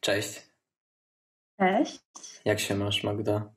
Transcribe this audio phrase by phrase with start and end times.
[0.00, 0.42] Cześć.
[1.58, 2.00] Cześć.
[2.44, 3.52] Jak się masz, Magda?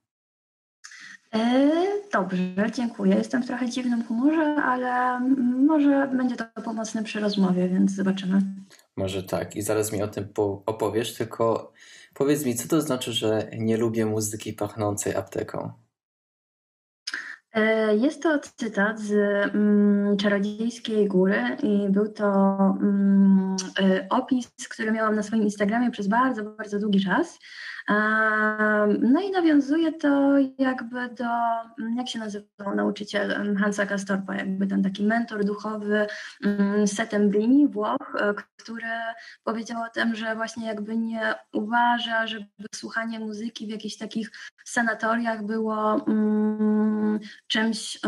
[1.33, 1.71] E,
[2.13, 3.15] dobrze, dziękuję.
[3.15, 5.19] Jestem w trochę dziwnym humorze, ale
[5.67, 8.41] może będzie to pomocne przy rozmowie, więc zobaczymy.
[8.97, 9.55] Może tak.
[9.55, 10.27] I zaraz mi o tym
[10.65, 11.71] opowiesz, tylko
[12.13, 15.82] powiedz mi, co to znaczy, że nie lubię muzyki pachnącej apteką?
[17.53, 24.91] E, jest to cytat z mm, Czarodziejskiej Góry i był to mm, e, opis, który
[24.91, 27.39] miałam na swoim Instagramie przez bardzo, bardzo długi czas.
[28.99, 31.25] No i nawiązuje to jakby do,
[31.97, 36.07] jak się nazywał nauczyciel Hansa Kastorpa, jakby ten taki mentor duchowy
[36.43, 38.87] mm, Setembrini, Włoch, e, który
[39.43, 42.45] powiedział o tym, że właśnie jakby nie uważa, żeby
[42.75, 44.31] słuchanie muzyki w jakichś takich
[44.65, 47.99] sanatoriach było um, czymś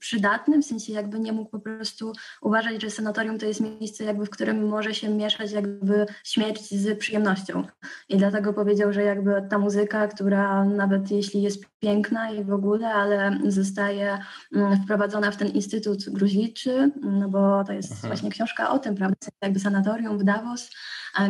[0.00, 4.26] przydatnym, w sensie jakby nie mógł po prostu uważać, że sanatorium to jest miejsce jakby,
[4.26, 7.66] w którym może się mieszać jakby śmierć z przyjemnością.
[8.08, 12.94] I dlatego powiedział, że jakby ta muzyka, która nawet jeśli jest piękna i w ogóle,
[12.94, 14.18] ale zostaje
[14.54, 17.96] mm, wprowadzona w ten instytut gruźliczy, no bo to jest Aha.
[17.96, 18.12] Mhm.
[18.12, 20.70] właśnie książka o tym, prawda, jakby sanatorium w Davos,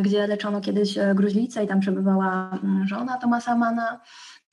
[0.02, 4.00] gdzie leczono kiedyś e, gruźlicę i tam przebywała mm, żona Tomasa Mana.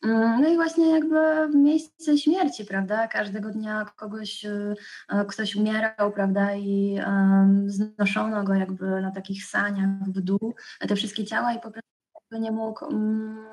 [0.03, 3.07] Mm, no i właśnie jakby miejsce śmierci, prawda?
[3.07, 4.73] Każdego dnia kogoś, e,
[5.09, 6.55] e, ktoś umierał, prawda?
[6.55, 11.71] I um, znoszono go jakby na takich saniach w dół, te wszystkie ciała i po
[11.71, 12.00] prostu
[12.39, 13.45] nie mógł, um,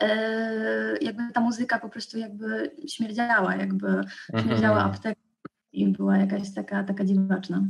[0.00, 4.44] e, jakby ta muzyka po prostu jakby śmierdziała, jakby mhm.
[4.44, 5.20] śmierdziała apteka
[5.72, 7.64] i była jakaś taka, taka dziwaczna.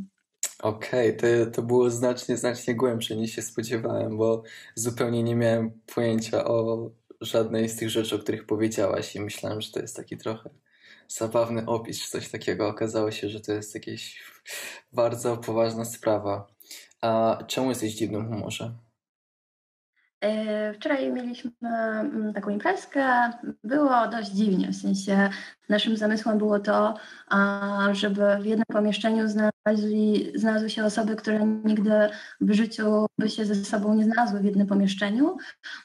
[0.63, 4.43] Okej, okay, to, to było znacznie, znacznie głębsze niż się spodziewałem, bo
[4.75, 9.73] zupełnie nie miałem pojęcia o żadnej z tych rzeczy, o których powiedziałaś i myślałem, że
[9.73, 10.51] to jest taki trochę
[11.09, 12.69] zabawny opis, czy coś takiego.
[12.69, 14.23] Okazało się, że to jest jakaś
[14.93, 16.47] bardzo poważna sprawa.
[17.01, 18.75] A czemu jesteś dziwnym humorze?
[20.21, 23.33] E, wczoraj mieliśmy mm, taką imprezkę.
[23.65, 25.31] Było dość dziwnie, w sensie
[25.69, 26.95] naszym zamysłem było to,
[27.93, 31.91] żeby w jednym pomieszczeniu znaleźli, znalazły się osoby, które nigdy
[32.41, 35.37] w życiu by się ze sobą nie znalazły w jednym pomieszczeniu,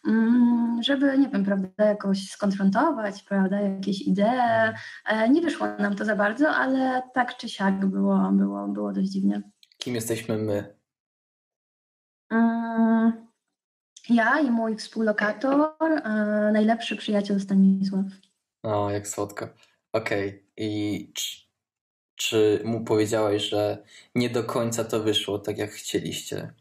[0.07, 4.73] mm, żeby, nie wiem, prawda, jakoś skonfrontować, prawda, jakieś idee.
[5.05, 9.07] E, nie wyszło nam to za bardzo, ale tak czy siak było, było, było dość
[9.07, 9.41] dziwnie.
[9.77, 10.75] Kim jesteśmy my?
[12.29, 13.24] Mm,
[14.09, 15.73] ja i mój współlokator,
[16.53, 18.05] najlepszy przyjaciel Stanisław.
[18.63, 19.49] O, jak słodko.
[19.93, 20.29] Okej.
[20.29, 20.43] Okay.
[20.57, 21.37] I czy,
[22.15, 23.83] czy mu powiedziałeś, że
[24.15, 26.53] nie do końca to wyszło tak, jak chcieliście?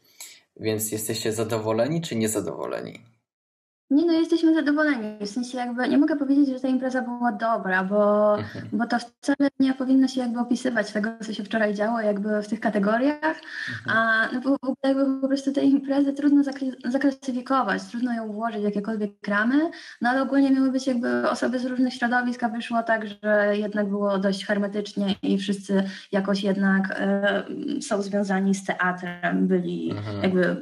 [0.59, 3.14] Więc jesteście zadowoleni czy niezadowoleni?
[3.89, 5.17] Nie no, jesteśmy zadowoleni.
[5.21, 8.67] W sensie jakby nie mogę powiedzieć, że ta impreza była dobra, bo, mhm.
[8.73, 12.47] bo to wcale nie powinno się jakby opisywać tego, co się wczoraj działo jakby w
[12.47, 13.35] tych kategoriach,
[13.69, 13.97] mhm.
[13.97, 16.43] a no bo jakby po prostu tej imprezy trudno
[16.85, 19.69] zaklasyfikować, trudno ją włożyć w jakiekolwiek ramy,
[20.01, 23.89] no ale ogólnie miały być jakby osoby z różnych środowisk, a wyszło tak, że jednak
[23.89, 27.43] było dość hermetycznie i wszyscy jakoś jednak e,
[27.81, 30.23] są związani z teatrem, byli mhm.
[30.23, 30.57] jakby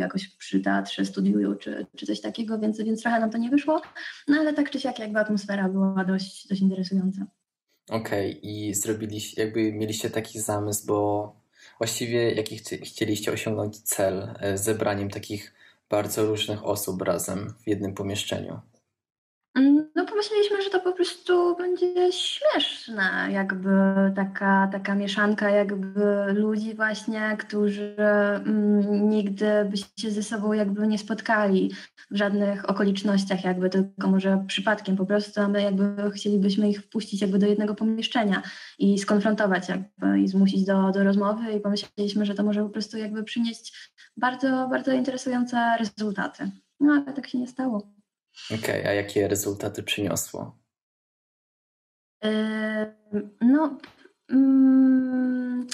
[0.00, 3.82] jakoś przy teatrze studiują czy, czy coś takiego, więc, więc trochę nam to nie wyszło,
[4.28, 7.26] no ale tak czy siak jakby atmosfera była dość, dość interesująca.
[7.88, 8.40] Okej, okay.
[8.42, 11.32] i zrobiliście, jakby mieliście taki zamysł, bo
[11.78, 15.54] właściwie jaki chcieliście osiągnąć cel e, zebraniem takich
[15.90, 18.60] bardzo różnych osób razem w jednym pomieszczeniu?
[19.94, 23.70] No pomyśleliśmy, że to po prostu będzie śmieszne, jakby
[24.16, 30.98] taka, taka mieszanka jakby ludzi właśnie, którzy mm, nigdy by się ze sobą jakby nie
[30.98, 31.70] spotkali
[32.10, 37.20] w żadnych okolicznościach jakby, tylko może przypadkiem po prostu, a my jakby chcielibyśmy ich wpuścić
[37.20, 38.42] jakby do jednego pomieszczenia
[38.78, 42.98] i skonfrontować jakby i zmusić do, do rozmowy i pomyśleliśmy, że to może po prostu
[42.98, 46.50] jakby przynieść bardzo, bardzo interesujące rezultaty.
[46.80, 47.95] No ale tak się nie stało.
[48.44, 50.58] Okej, okay, a jakie rezultaty przyniosło?
[53.40, 53.78] No,
[54.30, 55.66] mm,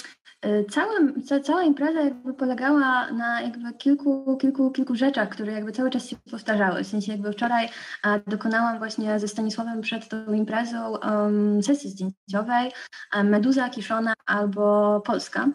[0.45, 5.71] Y, całym, ca, cała impreza jakby polegała na jakby kilku, kilku, kilku rzeczach, które jakby
[5.71, 6.83] cały czas się powtarzały.
[6.83, 7.69] W sensie jakby wczoraj
[8.03, 12.71] a, dokonałam właśnie ze Stanisławem przed tą imprezą um, sesji zdjęciowej
[13.23, 15.47] Meduza, Kiszona albo Polska.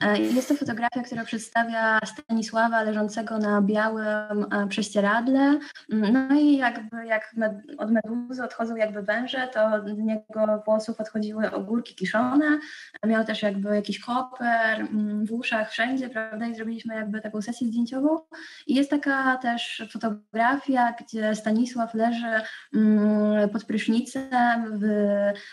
[0.00, 5.58] E, jest to fotografia, która przedstawia Stanisława leżącego na białym e, prześcieradle.
[5.92, 11.00] Mm, no i jakby jak med, od Meduzy odchodzą jakby węże, to od niego włosów
[11.00, 12.58] odchodziły ogórki kiszone.
[13.06, 17.42] Miał też jakby jakiś hop koper mm, w uszach, wszędzie, prawda, i zrobiliśmy jakby taką
[17.42, 18.18] sesję zdjęciową.
[18.66, 22.40] I jest taka też fotografia, gdzie Stanisław leży
[22.74, 24.84] mm, pod prysznicem w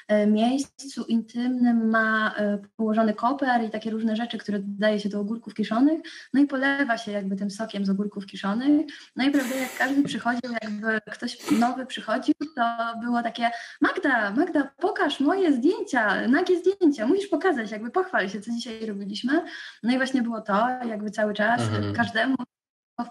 [0.08, 5.20] e, miejscu intymnym, ma e, położony koper i takie różne rzeczy, które dodaje się do
[5.20, 6.02] ogórków kiszonych,
[6.34, 8.88] no i polewa się jakby tym sokiem z ogórków kiszonych.
[9.16, 12.64] No i prawda, jak każdy przychodził, jakby ktoś nowy przychodził, to
[13.02, 13.52] było takie
[13.82, 19.46] Magda, Magda, pokaż moje zdjęcia, nagie zdjęcia, musisz pokazać, jakby pochwal się, co dzisiaj robiliśmy.
[19.84, 21.94] No i właśnie było to, jakby cały czas mhm.
[21.94, 22.36] każdemu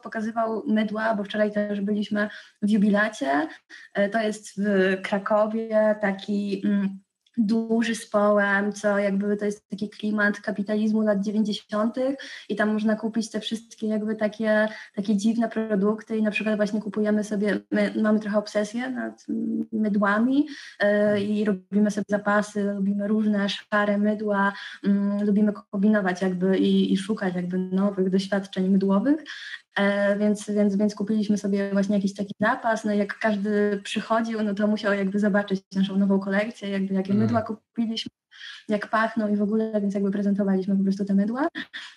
[0.02, 2.28] pokazywał mydła, bo wczoraj też byliśmy
[2.62, 3.48] w jubilacie.
[3.94, 7.01] E, to jest w Krakowie taki mm,
[7.38, 11.96] duży z połem, co jakby to jest taki klimat kapitalizmu lat 90.
[12.48, 16.80] i tam można kupić te wszystkie jakby takie, takie dziwne produkty i na przykład właśnie
[16.80, 19.26] kupujemy sobie, my mamy trochę obsesję nad
[19.72, 20.46] mydłami
[20.82, 24.52] yy, i robimy sobie zapasy, lubimy różne szare mydła,
[24.82, 29.24] yy, lubimy kombinować jakby i, i szukać jakby nowych doświadczeń mydłowych,
[30.18, 34.66] więc, więc, więc kupiliśmy sobie właśnie jakiś taki zapas, no jak każdy przychodził, no to
[34.66, 37.46] musiał jakby zobaczyć naszą nową kolekcję, jakby jakie mydła mm.
[37.46, 38.10] kupiliśmy,
[38.68, 41.48] jak pachną i w ogóle, więc jakby prezentowaliśmy po prostu te mydła.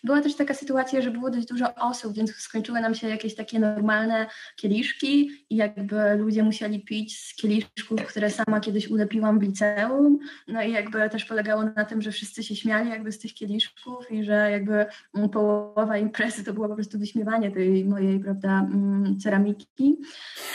[0.04, 3.60] Była też taka sytuacja, że było dość dużo osób, więc skończyły nam się jakieś takie
[3.60, 10.20] normalne kieliszki i jakby ludzie musieli pić z kieliszków, które sama kiedyś ulepiłam w liceum.
[10.48, 14.12] No i jakby też polegało na tym, że wszyscy się śmiali jakby z tych kieliszków
[14.12, 14.86] i że jakby
[15.30, 19.98] połowa imprezy to było po prostu wyśmiewanie tej mojej, prawda, mm, ceramiki.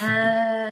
[0.03, 0.71] E,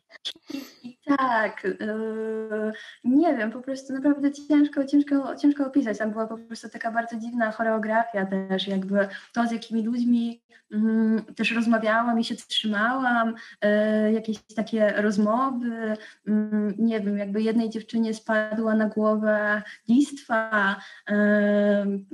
[0.83, 2.73] i, tak, e,
[3.05, 4.98] nie wiem, po prostu naprawdę ciężko, ciężko,
[5.43, 5.99] ciężko opisać.
[5.99, 10.43] Tam była po prostu taka bardzo dziwna choreografia też, jakby to, z jakimi ludźmi
[10.73, 15.97] mm, też rozmawiałam i się trzymałam, e, jakieś takie rozmowy,
[16.27, 20.77] mm, nie wiem, jakby jednej dziewczynie spadła na głowę listwa,
[21.09, 22.05] e, mm,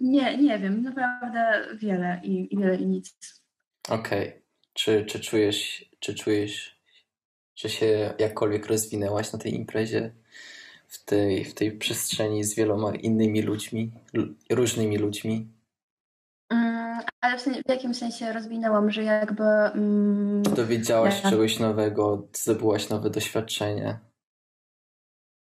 [0.00, 3.16] nie, nie wiem, naprawdę wiele i, i wiele i nic.
[3.88, 4.28] Okej.
[4.28, 4.42] Okay.
[4.72, 6.82] Czy, czy czujesz, czy czujesz,
[7.56, 10.14] że się jakkolwiek rozwinęłaś na tej imprezie?
[10.88, 13.92] W tej, w tej przestrzeni z wieloma innymi ludźmi,
[14.50, 15.48] różnymi ludźmi.
[16.52, 19.44] Mm, ale w, w, jakim sensie rozwinęłam, że jakby.
[19.44, 21.30] Mm, Dowiedziałaś ja...
[21.30, 23.98] czegoś nowego, zdobyłaś nowe doświadczenie.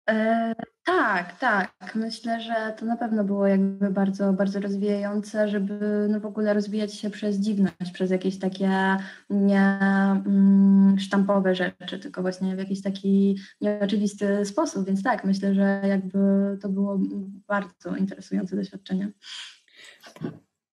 [0.10, 0.54] E,
[0.86, 1.96] tak, tak.
[1.96, 6.94] Myślę, że to na pewno było jakby bardzo, bardzo rozwijające, żeby no w ogóle rozwijać
[6.94, 8.98] się przez dziwność, przez jakieś takie
[9.30, 9.80] nie
[10.26, 14.88] mm, sztampowe rzeczy, tylko właśnie w jakiś taki nieoczywisty sposób.
[14.88, 16.20] Więc tak, myślę, że jakby
[16.62, 17.00] to było
[17.48, 19.12] bardzo interesujące doświadczenie.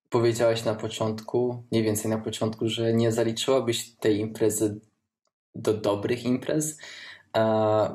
[0.08, 4.80] Powiedziałaś na początku, mniej więcej na początku, że nie zaliczyłabyś tej imprezy
[5.54, 6.78] do dobrych imprez,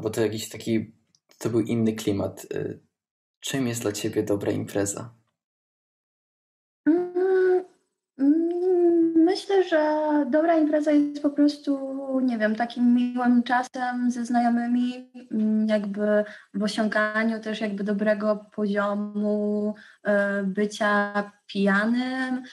[0.01, 0.96] bo to jakiś taki
[1.37, 2.45] to był inny klimat.
[2.53, 2.79] Y,
[3.39, 5.13] czym jest dla ciebie dobra impreza?
[6.87, 7.65] Mm,
[8.19, 10.01] mm, myślę, że
[10.31, 11.79] dobra impreza jest po prostu,
[12.19, 16.23] nie wiem, takim miłym czasem ze znajomymi, mm, jakby
[16.53, 19.75] w osiąganiu też jakby dobrego poziomu
[20.07, 21.13] y, bycia
[21.47, 22.43] pijanym.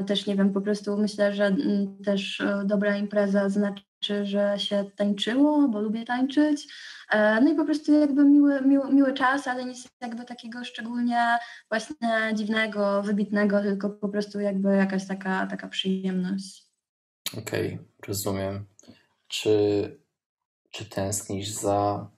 [0.00, 1.56] Y, też nie wiem, po prostu myślę, że
[2.04, 3.82] też dobra impreza znaczy,
[4.22, 6.68] że się tańczyło, bo lubię tańczyć.
[7.12, 11.38] E, no i po prostu jakby miły, miły, miły czas, ale nic jakby takiego szczególnie
[11.68, 16.66] właśnie dziwnego, wybitnego, tylko po prostu jakby jakaś taka, taka przyjemność.
[17.38, 18.66] Okej, okay, rozumiem.
[19.28, 20.00] Czy,
[20.70, 22.10] czy tęsknisz za,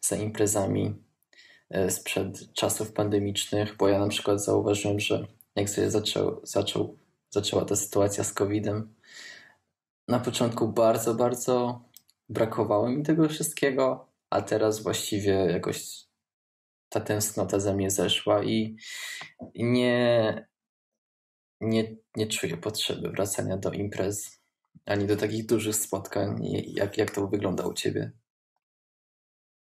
[0.00, 1.01] za imprezami e,
[1.88, 3.76] sprzed czasów pandemicznych?
[3.76, 5.26] Bo ja na przykład zauważyłem, że
[5.56, 6.98] jak sobie zaczął, zaczął,
[7.30, 8.94] zaczęła ta sytuacja z COVID-em,
[10.08, 11.84] na początku bardzo, bardzo
[12.28, 16.04] brakowało mi tego wszystkiego, a teraz właściwie jakoś
[16.88, 18.76] ta tęsknota ze mnie zeszła i
[19.54, 20.46] nie,
[21.60, 24.42] nie, nie czuję potrzeby wracania do imprez
[24.86, 26.38] ani do takich dużych spotkań.
[26.66, 28.12] Jak, jak to wygląda u ciebie?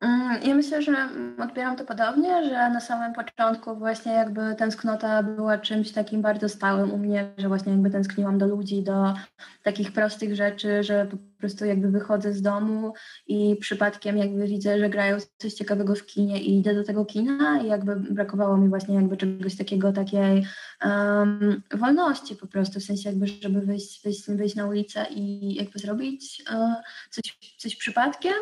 [0.04, 1.08] Mm, ja myślę, że
[1.38, 6.92] odbieram to podobnie, że na samym początku właśnie jakby tęsknota była czymś takim bardzo stałym
[6.92, 9.14] u mnie, że właśnie jakby tęskniłam do ludzi, do
[9.62, 12.92] takich prostych rzeczy, że po prostu jakby wychodzę z domu
[13.26, 17.60] i przypadkiem jakby widzę, że grają coś ciekawego w kinie i idę do tego kina
[17.62, 20.46] i jakby brakowało mi właśnie jakby czegoś takiego, takiej
[20.84, 25.78] um, wolności po prostu, w sensie jakby, żeby wyjść, wyjść, wyjść na ulicę i jakby
[25.78, 26.74] zrobić uh,
[27.10, 28.34] coś, coś przypadkiem,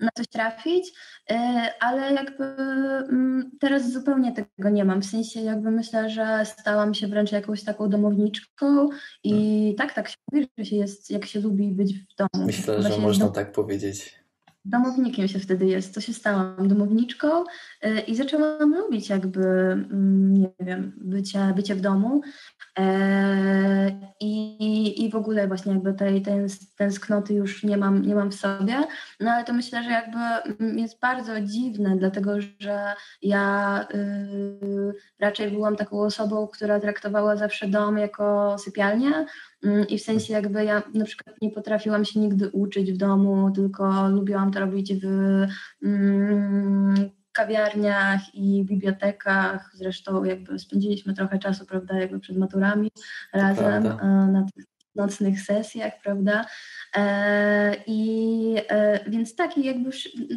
[0.00, 0.92] na coś trafić,
[1.30, 1.36] uh,
[1.80, 7.08] ale jakby um, teraz zupełnie tego nie mam, w sensie jakby myślę, że stałam się
[7.08, 8.88] wręcz jakąś taką domowniczką
[9.24, 12.39] i tak, tak, tak się mówi, że się jest, jak się lubi być w domu.
[12.46, 14.20] Myślę, że można tak powiedzieć.
[14.64, 15.94] domownikiem się wtedy jest.
[15.94, 17.44] To się stałam domowniczką
[17.84, 22.20] y, i zaczęłam lubić jakby, mm, nie wiem, bycie, bycie w domu.
[22.78, 26.22] E, I, I w ogóle właśnie jakby tej
[26.76, 28.76] tęsknoty już nie mam, nie mam w sobie,
[29.20, 30.18] no ale to myślę, że jakby
[30.80, 37.98] jest bardzo dziwne, dlatego że ja y, raczej byłam taką osobą, która traktowała zawsze dom
[37.98, 39.26] jako sypialnię, Mm,
[39.88, 44.08] I w sensie jakby ja na przykład nie potrafiłam się nigdy uczyć w domu, tylko
[44.08, 45.06] lubiłam to robić w
[45.82, 49.70] mm, kawiarniach i bibliotekach.
[49.74, 52.90] Zresztą jakby spędziliśmy trochę czasu, prawda, jakby przed maturami
[53.32, 53.82] razem
[54.32, 54.64] na tych
[54.94, 56.44] nocnych sesjach, prawda?
[56.96, 59.90] E, I e, więc tak, jakby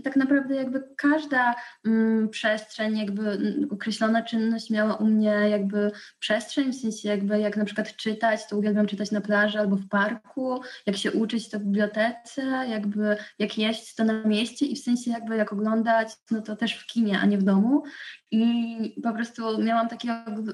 [0.04, 1.56] tak naprawdę jakby każda
[1.86, 7.58] mm, przestrzeń, jakby mm, określona czynność miała u mnie jakby przestrzeń, w sensie jakby jak
[7.58, 11.60] na przykład czytać, to uwielbiam czytać na plaży albo w parku, jak się uczyć, to
[11.60, 16.42] w bibliotece, jakby jak jeść, to na mieście i w sensie jakby jak oglądać, no
[16.42, 17.84] to też w kinie, a nie w domu.
[18.32, 20.08] I po prostu miałam taki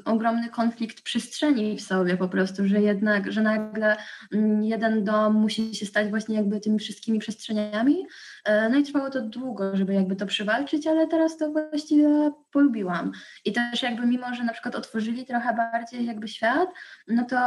[0.06, 3.98] ogromny konflikt przestrzeni w sobie po prostu, że jednak, że nagle
[4.34, 8.06] mm, jeden dom musi się stać właśnie jakby tymi wszystkimi przestrzeniami.
[8.46, 13.12] E, no i trwało to długo, żeby jakby to przywalczyć, ale teraz to właściwie polubiłam.
[13.46, 16.70] I też jakby mimo, że na przykład otworzyli trochę bardziej jakby świat,
[17.08, 17.38] no to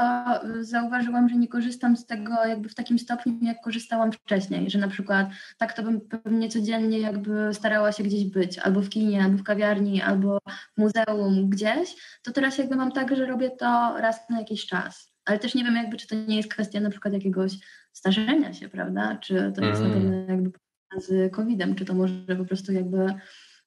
[0.60, 4.88] zauważyłam, że nie korzystam z tego jakby w takim stopniu, jak korzystałam wcześniej, że na
[4.88, 5.26] przykład
[5.58, 9.42] tak to bym pewnie codziennie jakby starała się gdzieś być, albo w kinie, albo w
[9.42, 10.38] kawiarni, albo
[10.76, 15.12] w muzeum gdzieś, to teraz jakby mam tak, że robię to raz na jakiś czas.
[15.24, 17.52] Ale też nie wiem jakby, czy to nie jest kwestia na przykład jakiegoś
[17.92, 19.18] starzenia się, prawda?
[19.22, 19.88] Czy to jest mm.
[19.88, 20.50] na pewno jakby
[20.96, 23.06] z COVID-em, czy to może po prostu jakby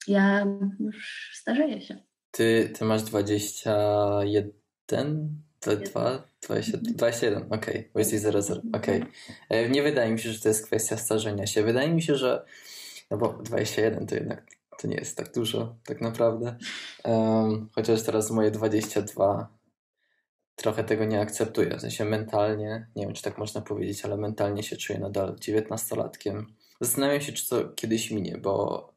[0.07, 0.45] ja
[0.79, 1.97] już starzeję się.
[2.31, 5.29] Ty, ty masz 21?
[5.61, 6.23] 22?
[6.41, 7.89] 20, 21, okej, okay.
[7.93, 8.39] bo jesteś 00,
[8.73, 8.73] okej.
[8.73, 9.05] Okay.
[9.49, 11.63] E, nie wydaje mi się, że to jest kwestia starzenia się.
[11.63, 12.45] Wydaje mi się, że
[13.11, 14.45] no bo 21 to jednak
[14.79, 16.55] to nie jest tak dużo, tak naprawdę.
[17.03, 19.54] Um, chociaż teraz moje 22
[20.55, 21.77] trochę tego nie akceptuję.
[21.77, 26.43] W sensie mentalnie, nie wiem czy tak można powiedzieć, ale mentalnie się czuję nadal 19-latkiem.
[26.81, 28.87] Zastanawiam się, czy to kiedyś minie, bo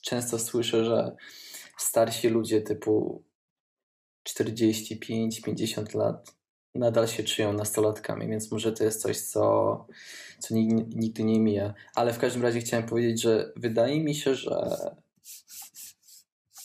[0.00, 1.16] często słyszę, że
[1.78, 3.24] starsi ludzie typu
[4.28, 6.34] 45-50 lat
[6.74, 9.86] nadal się czują nastolatkami, więc może to jest coś, co,
[10.38, 11.74] co nigdy nie mija.
[11.94, 14.76] Ale w każdym razie chciałem powiedzieć, że wydaje mi się, że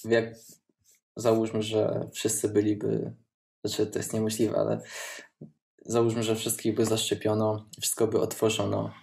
[0.05, 0.35] jak
[1.15, 3.13] załóżmy, że wszyscy byliby,
[3.67, 4.81] znaczy to jest niemożliwe, ale
[5.85, 8.93] załóżmy, że wszystkich by zaszczepiono, wszystko by otworzono,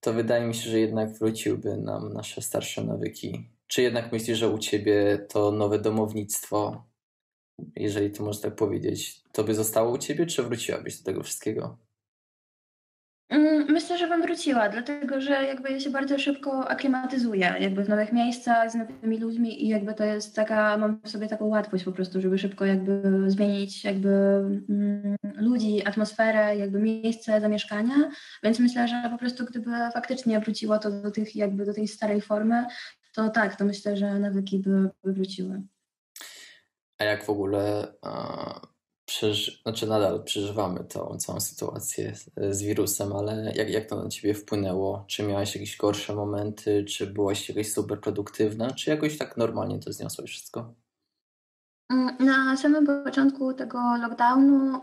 [0.00, 3.50] to wydaje mi się, że jednak wróciłby nam nasze starsze nawyki.
[3.66, 6.84] Czy jednak myślisz, że u ciebie to nowe domownictwo,
[7.76, 11.78] jeżeli to można tak powiedzieć, to by zostało u ciebie, czy wróciłabyś do tego wszystkiego?
[13.32, 17.88] Mm, myślę, że bym wróciła, dlatego że jakby ja się bardzo szybko aklimatyzuję, jakby w
[17.88, 21.84] nowych miejscach, z nowymi ludźmi i jakby to jest taka, mam w sobie taką łatwość
[21.84, 24.08] po prostu, żeby szybko jakby zmienić jakby
[24.68, 27.94] mm, ludzi, atmosferę, jakby miejsce zamieszkania,
[28.42, 32.20] więc myślę, że po prostu gdyby faktycznie wróciło to do tych jakby do tej starej
[32.20, 32.66] formy,
[33.14, 35.62] to tak, to myślę, że nawyki by, by wróciły.
[36.98, 37.92] A jak w ogóle
[39.16, 39.58] przeży...
[39.62, 42.12] znaczy nadal przeżywamy tą całą sytuację
[42.50, 45.04] z wirusem, ale jak, jak to na ciebie wpłynęło?
[45.08, 49.92] Czy miałaś jakieś gorsze momenty, czy byłaś jakaś super produktywna, czy jakoś tak normalnie to
[49.92, 50.74] zniosłaś wszystko?
[51.92, 54.80] Mm, na samym początku tego lockdownu y,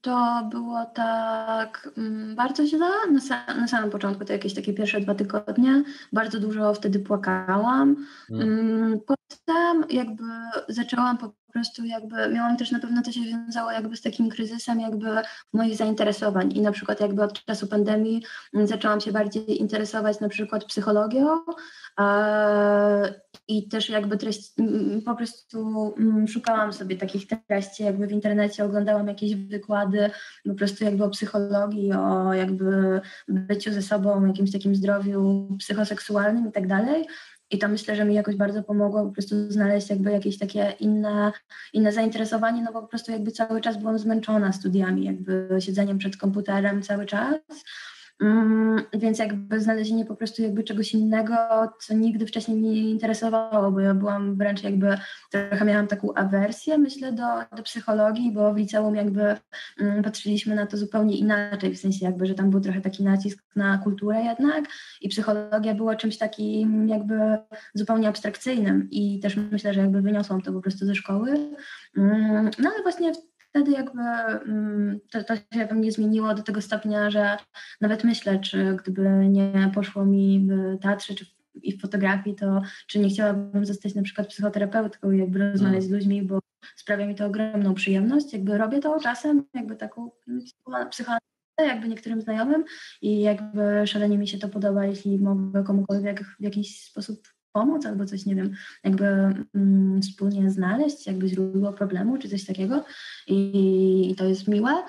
[0.00, 2.86] to było tak mm, bardzo źle.
[3.10, 7.96] Na, na samym początku, to jakieś takie pierwsze dwa tygodnie, bardzo dużo wtedy płakałam.
[8.28, 9.00] Hmm.
[9.06, 10.24] Potem jakby
[10.68, 14.80] zaczęłam po prostu jakby, miałam też na pewno to się wiązało jakby z takim kryzysem
[14.80, 15.06] jakby
[15.52, 18.22] moich zainteresowań i na przykład jakby od czasu pandemii
[18.54, 21.38] mm, zaczęłam się bardziej interesować na przykład psychologią
[23.52, 24.52] i też jakby treść,
[25.04, 25.94] po prostu
[26.28, 30.10] szukałam sobie takich treści jakby w internecie, oglądałam jakieś wykłady
[30.48, 36.52] po prostu jakby o psychologii, o jakby byciu ze sobą, jakimś takim zdrowiu psychoseksualnym i
[36.52, 37.06] tak dalej.
[37.50, 41.32] I to myślę, że mi jakoś bardzo pomogło po prostu znaleźć jakby jakieś takie inne,
[41.72, 46.16] inne zainteresowanie, no bo po prostu jakby cały czas byłam zmęczona studiami, jakby siedzeniem przed
[46.16, 47.40] komputerem cały czas.
[48.22, 51.34] Mm, więc jakby znalezienie po prostu jakby czegoś innego,
[51.80, 54.98] co nigdy wcześniej mnie nie interesowało, bo ja byłam wręcz jakby,
[55.30, 59.36] trochę miałam taką awersję, myślę, do, do psychologii, bo w liceum jakby
[59.80, 63.42] mm, patrzyliśmy na to zupełnie inaczej, w sensie jakby, że tam był trochę taki nacisk
[63.56, 64.64] na kulturę jednak
[65.00, 67.14] i psychologia była czymś takim jakby
[67.74, 71.30] zupełnie abstrakcyjnym i też myślę, że jakby wyniosłam to po prostu ze szkoły.
[71.96, 73.12] Mm, no ale właśnie
[73.52, 77.36] wtedy jakby mm, to, to się we mnie zmieniło do tego stopnia, że
[77.80, 82.98] nawet myślę, czy gdyby nie poszło mi w teatrze czy i w fotografii, to czy
[82.98, 85.98] nie chciałabym zostać na przykład psychoterapeutką i jakby rozmawiać z mm.
[85.98, 86.38] ludźmi, bo
[86.76, 88.32] sprawia mi to ogromną przyjemność.
[88.32, 90.10] Jakby robię to czasem, jakby taką
[90.90, 92.64] psychoanalizę jakby niektórym znajomym
[93.02, 98.06] i jakby szalenie mi się to podoba, jeśli mogę komukolwiek w jakiś sposób pomóc albo
[98.06, 98.54] coś, nie wiem,
[98.84, 99.06] jakby
[99.54, 102.84] mm, wspólnie znaleźć jakby źródło problemu czy coś takiego
[103.26, 104.82] i, i to jest miłe.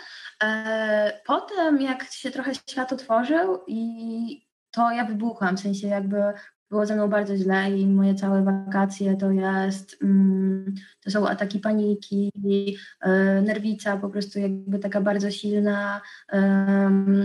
[0.44, 6.18] E, potem jak się trochę świat otworzył i to ja wybuchłam, w sensie jakby
[6.70, 11.60] było ze mną bardzo źle i moje całe wakacje to jest, mm, to są ataki
[11.60, 12.32] paniki,
[13.02, 16.02] e, nerwica, po prostu jakby taka bardzo silna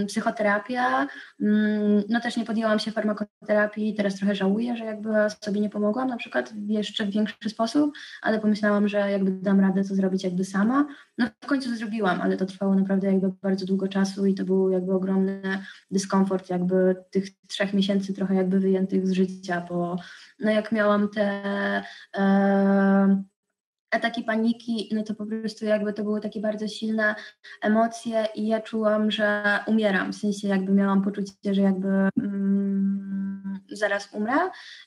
[0.07, 1.07] psychoterapia.
[1.41, 6.09] Mm, no też nie podjęłam się farmakoterapii, teraz trochę żałuję, że jakby sobie nie pomogłam
[6.09, 7.93] na przykład jeszcze w większy sposób,
[8.23, 10.87] ale pomyślałam, że jakby dam radę to zrobić jakby sama.
[11.19, 14.45] No w końcu to zrobiłam, ale to trwało naprawdę jakby bardzo długo czasu i to
[14.45, 15.41] był jakby ogromny
[15.91, 19.38] dyskomfort jakby tych trzech miesięcy trochę jakby wyjętych z życia,
[19.69, 19.97] bo
[20.41, 21.23] no jak miałam te
[22.17, 23.25] e,
[23.91, 27.15] ataki paniki, no to po prostu jakby to były takie bardzo silne
[27.63, 34.09] emocje i ja czułam, że umieram, w sensie jakby miałam poczucie, że jakby mm, zaraz
[34.13, 34.35] umrę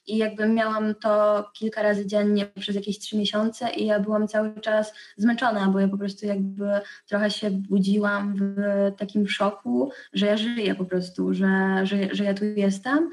[0.08, 4.62] i jakby miałam to kilka razy dziennie przez jakieś trzy miesiące i ja byłam cały
[4.62, 6.66] czas zmęczona, bo ja po prostu jakby
[7.08, 8.56] trochę się budziłam w
[8.98, 13.10] takim szoku, że ja żyję po prostu, że, że, że ja tu jestem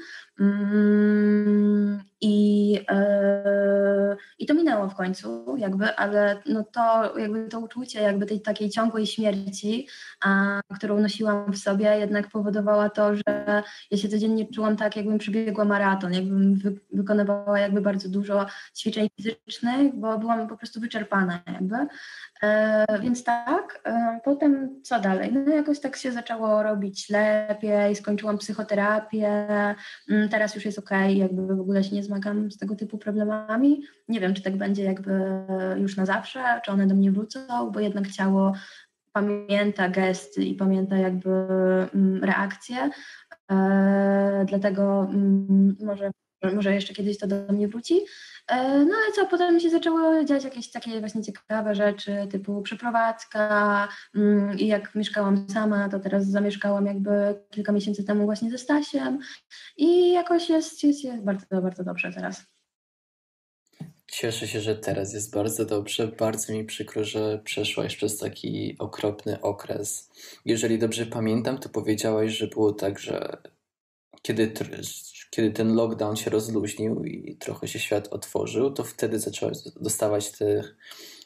[2.21, 8.25] I, yy, I to minęło w końcu, jakby, ale no to, jakby to uczucie jakby
[8.25, 9.87] tej takiej ciągłej śmierci,
[10.21, 15.17] a, którą nosiłam w sobie, jednak powodowała to, że ja się codziennie czułam tak, jakbym
[15.17, 18.45] przebiegła maraton, jakbym wy, wykonywała jakby bardzo dużo
[18.77, 21.75] ćwiczeń fizycznych, bo byłam po prostu wyczerpana jakby.
[22.43, 25.33] E, więc tak, e, potem co dalej?
[25.33, 29.47] No jakoś tak się zaczęło robić lepiej, skończyłam psychoterapię,
[30.09, 33.81] mm, teraz już jest ok, jakby w ogóle się nie zmagam z tego typu problemami.
[34.07, 35.21] Nie wiem, czy tak będzie jakby
[35.77, 38.53] już na zawsze, czy one do mnie wrócą, bo jednak ciało
[39.11, 41.29] pamięta gesty i pamięta jakby
[41.95, 42.89] mm, reakcje,
[43.51, 46.11] e, dlatego mm, może,
[46.43, 47.99] może jeszcze kiedyś to do mnie wróci.
[48.47, 53.87] E, no ale co, potem się zaczęło dziać jakieś takie właśnie ciekawe rzeczy, typu przeprowadzka
[54.15, 57.11] mm, i jak mieszkałam sama, to teraz zamieszkałam jakby
[57.49, 59.19] kilka miesięcy temu właśnie ze Stasiem
[59.77, 62.45] i jakoś jest, jest, jest bardzo, bardzo dobrze teraz.
[64.11, 66.07] Cieszę się, że teraz jest bardzo dobrze.
[66.07, 70.09] Bardzo mi przykro, że przeszłaś przez taki okropny okres.
[70.45, 73.37] Jeżeli dobrze pamiętam, to powiedziałaś, że było tak, że
[74.21, 74.53] kiedy
[75.31, 80.63] kiedy ten lockdown się rozluźnił i trochę się świat otworzył, to wtedy zaczęłaś dostawać te,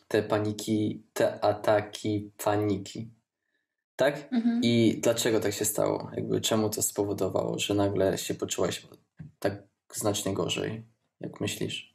[0.08, 3.12] te paniki, te ataki paniki.
[3.96, 4.28] Tak?
[4.34, 4.62] Mhm.
[4.64, 6.12] I dlaczego tak się stało?
[6.16, 8.88] Jakby czemu to spowodowało, że nagle się poczułaś
[9.40, 10.86] tak znacznie gorzej?
[11.20, 11.93] Jak myślisz?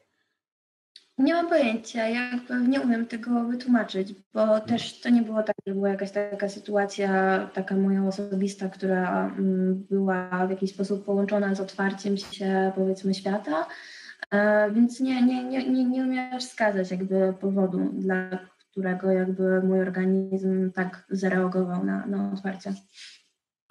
[1.18, 5.74] Nie mam pojęcia, jakby nie umiem tego wytłumaczyć, bo też to nie było tak, że
[5.74, 11.60] była jakaś taka sytuacja, taka moja osobista, która mm, była w jakiś sposób połączona z
[11.60, 13.66] otwarciem się, powiedzmy, świata,
[14.30, 18.38] e, więc nie, nie, nie, nie, nie umiem wskazać jakby powodu, dla
[18.70, 22.74] którego jakby mój organizm tak zareagował na, na otwarcie.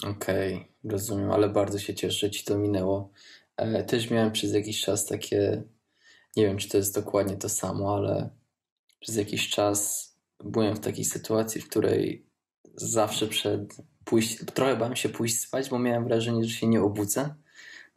[0.04, 3.12] Okej, okay, rozumiem, ale bardzo się cieszę, ci to minęło.
[3.58, 5.64] E, też miałem przez jakiś czas takie
[6.38, 8.30] nie wiem, czy to jest dokładnie to samo, ale
[9.00, 10.08] przez jakiś czas
[10.43, 12.28] byłem w takiej sytuacji, w której
[12.76, 17.36] zawsze przed pójść, trochę bałem się pójść spać, bo miałem wrażenie, że się nie obudzę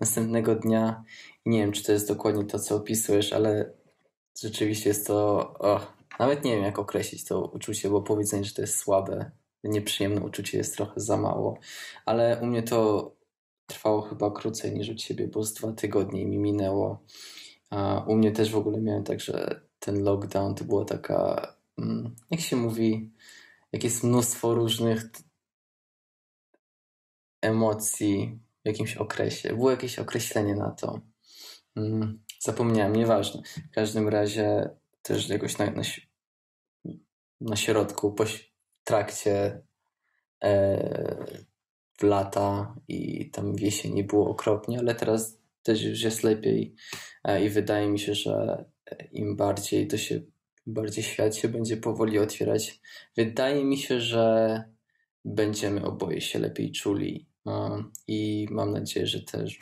[0.01, 1.05] następnego dnia.
[1.47, 3.73] Nie wiem, czy to jest dokładnie to, co opisujesz, ale
[4.43, 5.39] rzeczywiście jest to.
[5.59, 9.31] Oh, nawet nie wiem, jak określić to uczucie, bo powiedzenie, że to jest słabe,
[9.65, 11.59] nieprzyjemne uczucie jest trochę za mało.
[12.07, 13.11] Ale u mnie to
[13.67, 17.05] trwało chyba krócej niż u ciebie, bo z dwa tygodnie mi minęło.
[18.07, 22.41] U mnie też w ogóle miałem tak, że ten lockdown to była taka, mm, jak
[22.41, 23.11] się mówi,
[23.73, 25.11] jak jest mnóstwo różnych
[27.43, 29.49] emocji w jakimś okresie.
[29.49, 31.01] Było jakieś określenie na to.
[31.77, 33.43] Mm, zapomniałem, nieważne.
[33.71, 34.71] W każdym razie
[35.03, 35.83] też jakoś na, na,
[37.41, 38.25] na środku, po
[38.85, 39.63] trakcie
[40.45, 41.27] e,
[42.03, 46.75] lata i tam jesieni było okropnie, ale teraz też już jest lepiej
[47.25, 48.65] e, i wydaje mi się, że
[49.13, 50.21] im bardziej to się,
[50.67, 52.81] bardziej świat się będzie powoli otwierać,
[53.17, 54.65] wydaje mi się, że
[55.25, 59.59] będziemy oboje się lepiej czuli no, i mam nadzieję, że też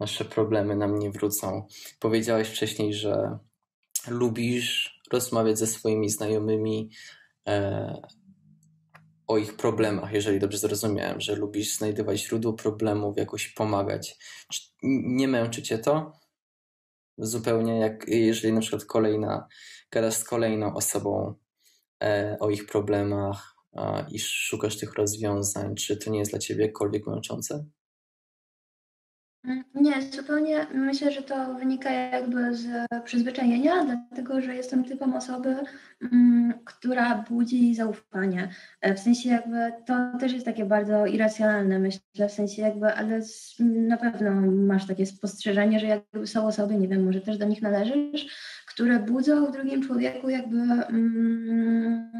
[0.00, 1.66] nasze problemy nam nie wrócą.
[1.98, 3.38] Powiedziałeś wcześniej, że
[4.08, 6.90] lubisz rozmawiać ze swoimi znajomymi
[7.48, 8.02] e,
[9.30, 14.18] o ich problemach, jeżeli dobrze zrozumiałem, że lubisz znajdować źródło problemów, jakoś pomagać.
[14.82, 16.12] Nie męczy cię to?
[17.18, 19.46] Zupełnie jak jeżeli na przykład kolejna,
[19.90, 21.34] gadasz z kolejną osobą
[22.02, 23.56] e, o ich problemach
[24.12, 27.64] i szukasz tych rozwiązań, czy to nie jest dla ciebie jakkolwiek męczące?
[29.44, 32.68] Mm, nie, zupełnie myślę, że to wynika jakby z
[33.04, 35.56] przyzwyczajenia, dlatego że jestem typem osoby,
[36.12, 38.48] mm, która budzi zaufanie.
[38.80, 43.20] E, w sensie jakby to też jest takie bardzo irracjonalne, myślę, w sensie jakby, ale
[43.60, 47.62] na pewno masz takie spostrzeżenie, że jakby są osoby, nie wiem, może też do nich
[47.62, 48.26] należysz,
[48.80, 52.12] które budzą w drugim człowieku jakby mm,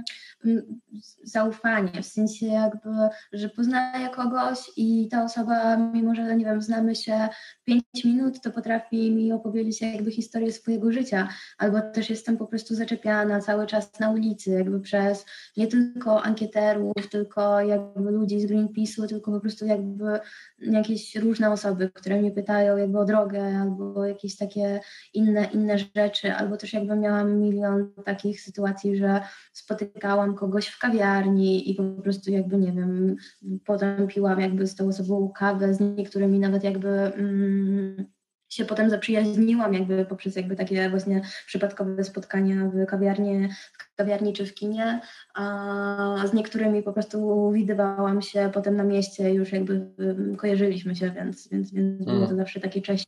[1.23, 2.91] zaufanie, w sensie jakby,
[3.33, 7.29] że poznaję kogoś i ta osoba, mimo że nie wiem, znamy się
[7.65, 12.75] 5 minut, to potrafi mi opowiedzieć jakby historię swojego życia, albo też jestem po prostu
[12.75, 19.09] zaczepiana cały czas na ulicy, jakby przez nie tylko ankieterów, tylko jakby ludzi z Greenpeace'u,
[19.09, 20.21] tylko po prostu jakby
[20.59, 24.81] jakieś różne osoby, które mnie pytają jakby o drogę, albo jakieś takie
[25.15, 29.21] inne, inne rzeczy, albo też jakby miałam milion takich sytuacji, że
[29.53, 33.17] spotykałam kogoś w kawiarni i po prostu jakby, nie wiem,
[33.65, 38.07] potem piłam jakby z tą osobą kawę, z niektórymi nawet jakby mm,
[38.51, 43.49] się potem zaprzyjaźniłam jakby poprzez jakby takie właśnie przypadkowe spotkania w kawiarni,
[43.93, 45.01] w kawiarni czy w kinie,
[45.35, 51.11] a z niektórymi po prostu widywałam się potem na mieście już jakby mm, kojarzyliśmy się,
[51.11, 52.37] więc, więc, więc było to mhm.
[52.37, 53.07] zawsze takie cześć.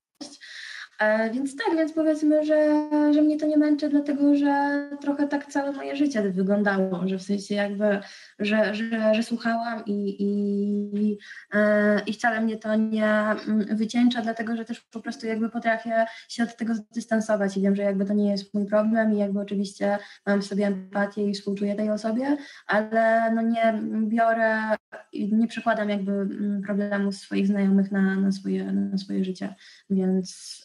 [1.02, 5.46] E, więc tak, więc powiedzmy, że, że mnie to nie męczy, dlatego że trochę tak
[5.46, 8.00] całe moje życie wyglądało, że w sensie jakby,
[8.44, 11.18] że, że, że słuchałam i, i,
[11.52, 16.07] e, i wcale mnie to nie mm, wycieńcza, dlatego że też po prostu jakby potrafię
[16.28, 19.40] się od tego dystansować i wiem, że jakby to nie jest mój problem i jakby
[19.40, 24.76] oczywiście mam w sobie empatię i współczuję tej osobie, ale no nie biorę,
[25.12, 29.55] nie przekładam jakby mm, problemu swoich znajomych na, na, swoje, na swoje życie,
[29.90, 30.62] więc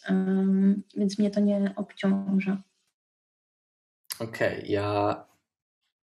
[0.97, 2.63] więc mnie to nie obciąża.
[4.19, 5.25] Okej, okay, ja,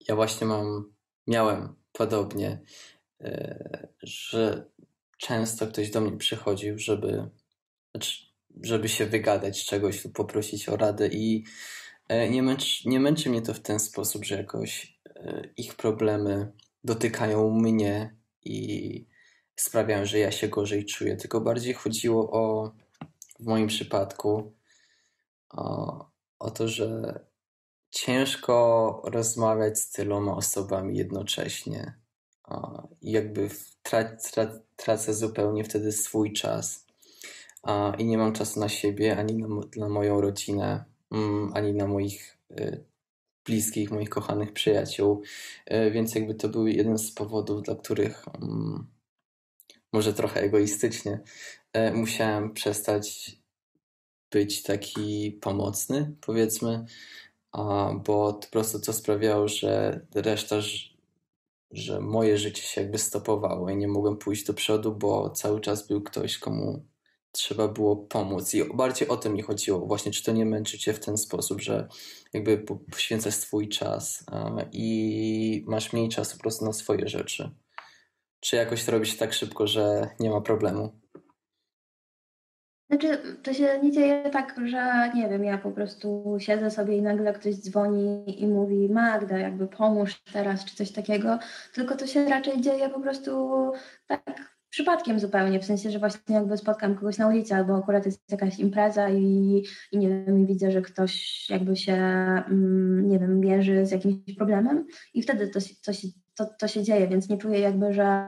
[0.07, 0.93] ja właśnie mam,
[1.29, 2.59] miałem podobnie,
[3.21, 4.69] e, że
[5.17, 7.29] często ktoś do mnie przychodził, żeby,
[7.91, 8.25] znaczy,
[8.63, 11.43] żeby się wygadać czegoś lub poprosić o radę i
[12.07, 16.51] e, nie męczy, nie męczy mnie to w ten sposób, że jakoś e, ich problemy
[16.83, 18.15] dotykają mnie
[18.45, 19.05] i
[19.55, 22.71] sprawiają, że ja się gorzej czuję, tylko bardziej chodziło o
[23.39, 24.53] w moim przypadku
[25.49, 26.05] o,
[26.39, 27.19] o to, że
[27.89, 31.93] ciężko rozmawiać z tyloma osobami jednocześnie.
[33.01, 33.49] I jakby
[33.83, 36.85] trac, trac, tracę zupełnie wtedy swój czas.
[37.97, 42.37] I nie mam czasu na siebie, ani na, na moją rodzinę, mm, ani na moich
[42.51, 42.83] y,
[43.45, 45.21] bliskich, moich kochanych przyjaciół.
[45.73, 48.87] Y, więc jakby to był jeden z powodów, dla których mm,
[49.93, 51.19] może trochę egoistycznie
[51.73, 53.31] E, musiałem przestać
[54.31, 56.85] być taki pomocny, powiedzmy,
[58.03, 60.55] bo po prostu to sprawiało, że reszta,
[61.71, 65.87] że moje życie się jakby stopowało i nie mogłem pójść do przodu, bo cały czas
[65.87, 66.85] był ktoś, komu
[67.31, 68.53] trzeba było pomóc.
[68.53, 69.79] I bardziej o tym mi chodziło.
[69.79, 71.87] Właśnie, czy to nie męczy cię w ten sposób, że
[72.33, 72.57] jakby
[72.91, 74.23] poświęcasz swój czas
[74.71, 77.51] i masz mniej czasu po prostu na swoje rzeczy.
[78.39, 80.99] Czy jakoś to robi się tak szybko, że nie ma problemu?
[82.89, 87.01] Znaczy, to się nie dzieje tak, że nie wiem, ja po prostu siedzę sobie i
[87.01, 91.39] nagle ktoś dzwoni i mówi Magda, jakby pomóż teraz, czy coś takiego,
[91.73, 93.71] tylko to się raczej dzieje po prostu
[94.07, 98.31] tak przypadkiem zupełnie, w sensie, że właśnie jakby spotkam kogoś na ulicy, albo akurat jest
[98.31, 103.39] jakaś impreza i, i nie wiem, i widzę, że ktoś jakby się, mm, nie wiem,
[103.39, 107.37] mierzy z jakimś problemem i wtedy to, to, się, to, to się dzieje, więc nie
[107.37, 108.27] czuję jakby, że,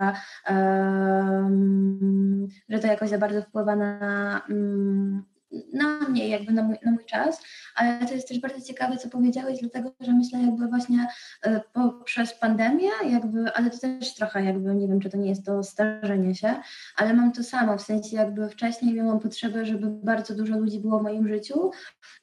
[0.50, 5.31] um, że to jakoś za bardzo wpływa na, um,
[5.74, 7.44] na mnie, jakby na mój, na mój czas,
[7.76, 11.08] ale to jest też bardzo ciekawe, co powiedziałeś, dlatego, że myślę jakby właśnie
[11.44, 15.46] e, poprzez pandemię, jakby, ale to też trochę jakby, nie wiem, czy to nie jest
[15.46, 16.56] to starzenie się,
[16.96, 21.00] ale mam to samo, w sensie jakby wcześniej miałam potrzebę, żeby bardzo dużo ludzi było
[21.00, 21.72] w moim życiu,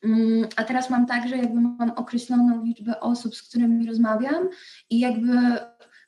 [0.05, 4.49] mm, a teraz mam tak, że jakby mam określoną liczbę osób, z którymi rozmawiam
[4.91, 5.33] i jakby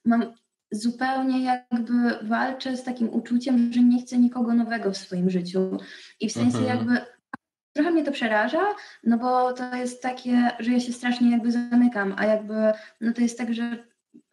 [0.04, 0.32] mam
[0.70, 5.78] zupełnie jakby walczę z takim uczuciem, że nie chcę nikogo nowego w swoim życiu.
[6.20, 6.78] I w sensie mhm.
[6.78, 7.00] jakby
[7.72, 8.62] trochę mnie to przeraża,
[9.04, 12.54] no bo to jest takie, że ja się strasznie jakby zamykam, a jakby
[13.00, 13.90] no to jest tak, że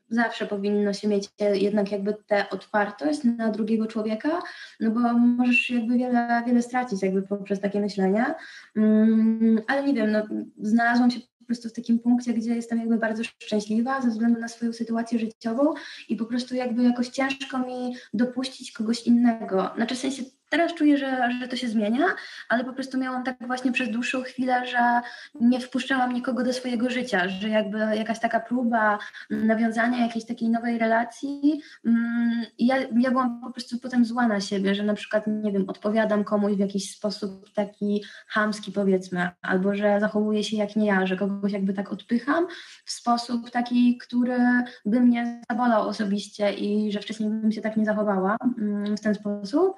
[0.09, 4.41] zawsze powinno się mieć jednak jakby tę otwartość na drugiego człowieka,
[4.79, 8.35] no bo możesz jakby wiele, wiele stracić jakby poprzez takie myślenia,
[8.75, 10.23] mm, ale nie wiem, no
[10.61, 14.73] znalazłam się prostu w takim punkcie, gdzie jestem jakby bardzo szczęśliwa ze względu na swoją
[14.73, 15.73] sytuację życiową
[16.09, 19.71] i po prostu jakby jakoś ciężko mi dopuścić kogoś innego.
[19.75, 22.05] Znaczy w sensie Teraz czuję, że, że to się zmienia,
[22.49, 25.01] ale po prostu miałam tak właśnie przez dłuższą chwilę, że
[25.41, 30.77] nie wpuszczałam nikogo do swojego życia, że jakby jakaś taka próba nawiązania jakiejś takiej nowej
[30.77, 35.51] relacji, mm, ja, ja byłam po prostu potem zła na siebie, że na przykład, nie
[35.51, 40.85] wiem, odpowiadam komuś w jakiś sposób taki chamski powiedzmy, albo że zachowuję się jak nie
[40.85, 42.47] ja, że kogoś jakby tak odpycham
[42.85, 44.37] w sposób taki, który
[44.85, 49.15] by mnie zabolał osobiście i że wcześniej bym się tak nie zachowała mm, w ten
[49.15, 49.75] sposób.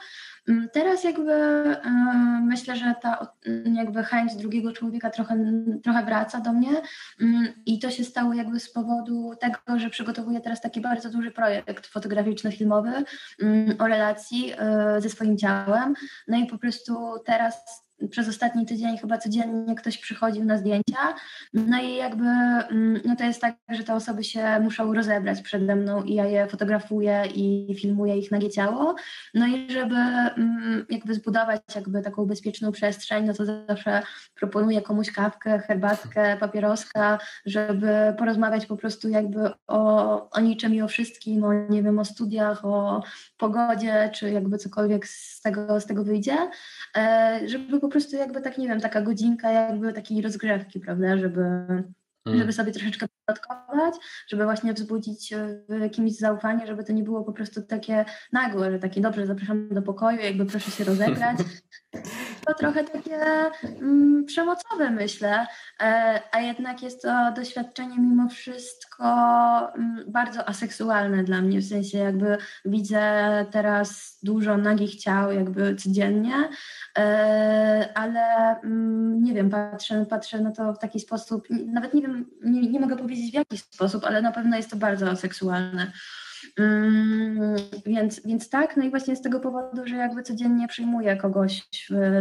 [0.50, 1.80] Mm, teraz jakby e,
[2.44, 3.28] myślę, że ta
[3.74, 5.36] jakby chęć drugiego człowieka trochę,
[5.84, 6.82] trochę wraca do mnie
[7.22, 11.32] mm, i to się stało jakby z powodu tego, że przygotowuję teraz taki bardzo duży
[11.32, 13.04] projekt fotograficzno-filmowy
[13.42, 15.94] mm, o relacji e, ze swoim ciałem.
[16.28, 21.16] No i po prostu teraz przez ostatni tydzień chyba codziennie ktoś przychodził na zdjęcia.
[21.54, 25.76] No i jakby mm, no to jest tak, że te osoby się muszą rozebrać przede
[25.76, 28.96] mną i ja je fotografuję i filmuję ich nagie ciało.
[29.34, 34.02] No i żeby mm, jakby zbudować jakby taką bezpieczną przestrzeń, no to zawsze
[34.36, 40.88] proponuję komuś kawkę, herbatkę, papieroska, żeby porozmawiać po prostu jakby o, o niczym i o
[40.88, 43.04] wszystkim, o nie wiem, o studiach, o
[43.38, 46.38] pogodzie, czy jakby cokolwiek z tego, z tego wyjdzie,
[46.98, 51.42] e, żeby po prostu jakby tak, nie wiem, taka godzinka jakby takiej rozgrzewki, prawda, żeby,
[51.42, 51.94] hmm.
[52.40, 53.96] żeby sobie troszeczkę dodatkować,
[54.28, 55.34] żeby właśnie wzbudzić
[55.70, 59.70] w kimś zaufanie, żeby to nie było po prostu takie nagłe, że takie dobrze, zapraszam
[59.70, 61.38] do pokoju, jakby proszę się rozegrać.
[62.54, 63.20] Trochę takie
[63.64, 65.48] mm, przemocowe myślę,
[65.82, 69.06] e, a jednak jest to doświadczenie mimo wszystko
[69.76, 73.02] mm, bardzo aseksualne dla mnie, w sensie jakby widzę
[73.52, 76.50] teraz dużo nagich ciał jakby codziennie,
[76.98, 78.22] e, ale
[78.64, 82.80] mm, nie wiem, patrzę, patrzę na to w taki sposób, nawet nie wiem, nie, nie
[82.80, 85.92] mogę powiedzieć w jaki sposób, ale na pewno jest to bardzo seksualne.
[86.58, 91.70] Mm, więc, więc tak, no i właśnie z tego powodu, że jakby codziennie przyjmuję kogoś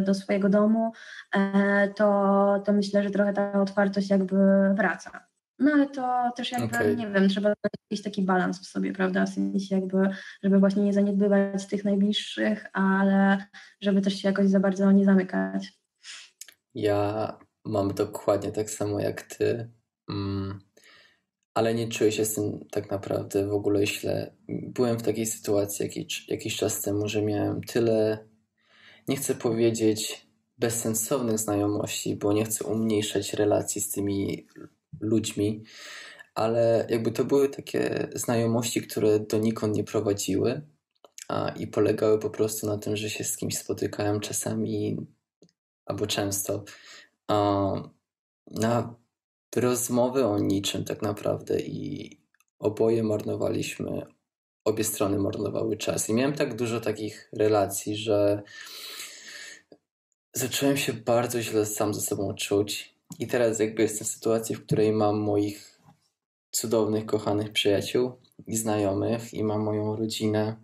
[0.00, 0.92] do swojego domu,
[1.34, 4.36] e, to, to myślę, że trochę ta otwartość jakby
[4.74, 5.28] wraca.
[5.58, 6.96] No ale to też jakby, okay.
[6.96, 7.52] nie wiem, trzeba
[7.90, 9.26] jakiś taki balans w sobie, prawda?
[9.26, 10.10] W sensie jakby,
[10.42, 13.46] żeby właśnie nie zaniedbywać tych najbliższych, ale
[13.80, 15.72] żeby też się jakoś za bardzo nie zamykać.
[16.74, 19.70] Ja mam dokładnie tak samo jak ty.
[20.10, 20.67] Mm
[21.58, 24.34] ale nie czuję się z tym tak naprawdę w ogóle źle.
[24.48, 28.28] Byłem w takiej sytuacji jakiś, jakiś czas temu, że miałem tyle,
[29.08, 30.26] nie chcę powiedzieć
[30.58, 34.46] bezsensownych znajomości, bo nie chcę umniejszać relacji z tymi
[35.00, 35.64] ludźmi,
[36.34, 40.62] ale jakby to były takie znajomości, które donikąd nie prowadziły
[41.28, 44.96] a, i polegały po prostu na tym, że się z kimś spotykałem czasami
[45.86, 46.64] albo często
[47.28, 47.72] a,
[48.46, 48.94] na
[49.56, 52.18] rozmowy o niczym tak naprawdę i
[52.58, 54.06] oboje marnowaliśmy,
[54.64, 56.08] obie strony marnowały czas.
[56.08, 58.42] I miałem tak dużo takich relacji, że
[60.32, 62.94] zacząłem się bardzo źle sam ze sobą czuć.
[63.18, 65.80] I teraz jakby jestem w sytuacji, w której mam moich
[66.50, 68.12] cudownych, kochanych przyjaciół
[68.46, 70.56] i znajomych i mam moją rodzinę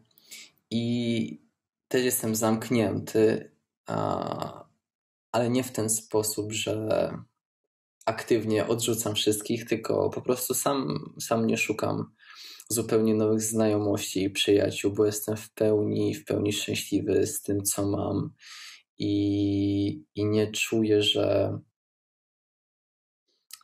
[0.70, 1.44] i
[1.88, 3.51] też jestem zamknięty,
[3.87, 4.64] a,
[5.33, 7.11] ale nie w ten sposób, że
[8.05, 12.14] aktywnie odrzucam wszystkich, tylko po prostu sam, sam nie szukam
[12.69, 17.87] zupełnie nowych znajomości i przyjaciół, bo jestem w pełni, w pełni szczęśliwy z tym, co
[17.87, 18.35] mam
[18.99, 21.59] i, i nie czuję, że,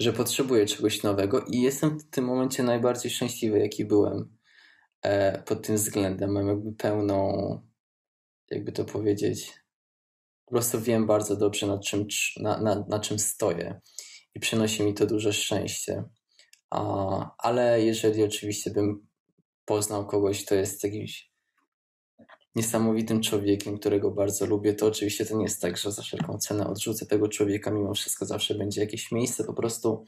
[0.00, 4.36] że potrzebuję czegoś nowego i jestem w tym momencie najbardziej szczęśliwy, jaki byłem
[5.02, 6.32] e, pod tym względem.
[6.32, 7.32] Mam jakby pełną,
[8.50, 9.52] jakby to powiedzieć,
[10.44, 13.80] po prostu wiem bardzo dobrze, na czym, na, na, na czym stoję
[14.34, 16.04] i przynosi mi to duże szczęście.
[17.38, 19.06] Ale jeżeli oczywiście bym
[19.64, 21.30] poznał kogoś, kto jest jakimś
[22.54, 26.66] niesamowitym człowiekiem, którego bardzo lubię, to oczywiście to nie jest tak, że za wszelką cenę
[26.66, 30.04] odrzucę tego człowieka, mimo wszystko zawsze będzie jakieś miejsce, po prostu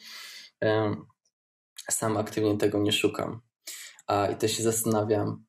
[1.91, 3.41] sam aktywnie tego nie szukam.
[4.07, 5.45] A, I też się zastanawiam,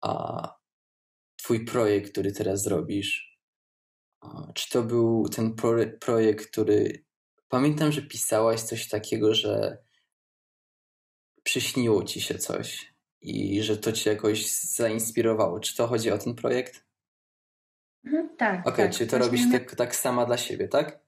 [0.00, 0.54] a
[1.36, 3.38] twój projekt, który teraz robisz,
[4.54, 7.03] czy to był ten pro, projekt, który
[7.54, 9.78] Pamiętam, że pisałaś coś takiego, że
[11.42, 15.60] przyśniło ci się coś i że to cię jakoś zainspirowało.
[15.60, 16.84] Czy to chodzi o ten projekt?
[18.04, 18.60] Mhm, tak.
[18.60, 18.96] Okej, okay, tak.
[18.96, 21.00] czy to robisz tak, tak sama dla siebie, tak?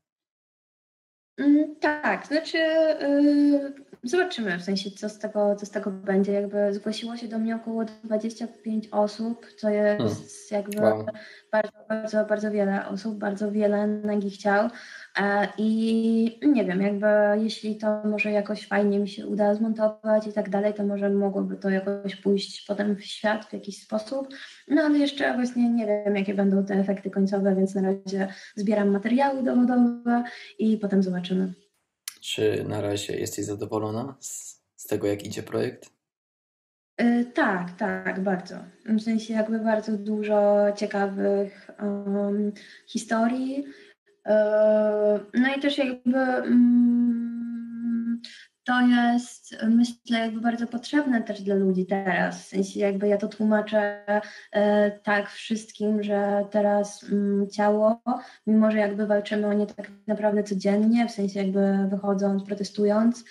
[1.36, 3.74] Mm, tak, znaczy yy,
[4.08, 6.32] zobaczymy, w sensie co z, tego, co z tego będzie.
[6.32, 10.66] Jakby zgłosiło się do mnie około 25 osób, co jest hmm.
[10.66, 11.06] jakby wow.
[11.52, 14.68] bardzo, bardzo, bardzo wiele osób, bardzo wiele nagi chciał.
[15.20, 17.06] E, I nie wiem, jakby
[17.42, 21.56] jeśli to może jakoś fajnie mi się uda zmontować i tak dalej, to może mogłoby
[21.56, 24.28] to jakoś pójść potem w świat w jakiś sposób.
[24.68, 28.90] No ale jeszcze właśnie nie wiem, jakie będą te efekty końcowe, więc na razie zbieram
[28.90, 30.24] materiały dowodowe
[30.58, 31.65] i potem zobaczymy.
[32.26, 35.90] Czy na razie jesteś zadowolona z, z tego, jak idzie projekt?
[36.98, 38.54] Yy, tak, tak, bardzo.
[38.86, 42.52] W sensie jakby bardzo dużo ciekawych um,
[42.86, 43.64] historii.
[44.26, 44.32] Yy,
[45.34, 47.05] no i też jakby um,
[48.66, 52.42] to jest myślę jakby bardzo potrzebne też dla ludzi teraz.
[52.42, 54.02] W sensie jakby ja to tłumaczę
[54.52, 58.00] e, tak wszystkim, że teraz mm, ciało,
[58.46, 63.24] mimo że jakby walczymy o nie tak naprawdę codziennie, w sensie jakby wychodząc, protestując,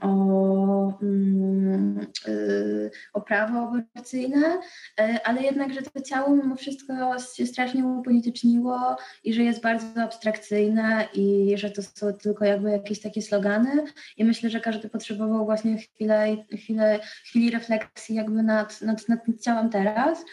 [0.00, 4.60] o, mm, y, o prawo aborcyjne,
[5.00, 6.94] y, ale jednak, że to ciało mimo wszystko
[7.36, 13.00] się strasznie upolityczniło i że jest bardzo abstrakcyjne i że to są tylko jakby jakieś
[13.00, 13.84] takie slogany
[14.16, 19.70] i myślę, że każdy potrzebował właśnie chwilę, chwilę, chwili refleksji jakby nad, nad, nad ciałem
[19.70, 20.24] teraz.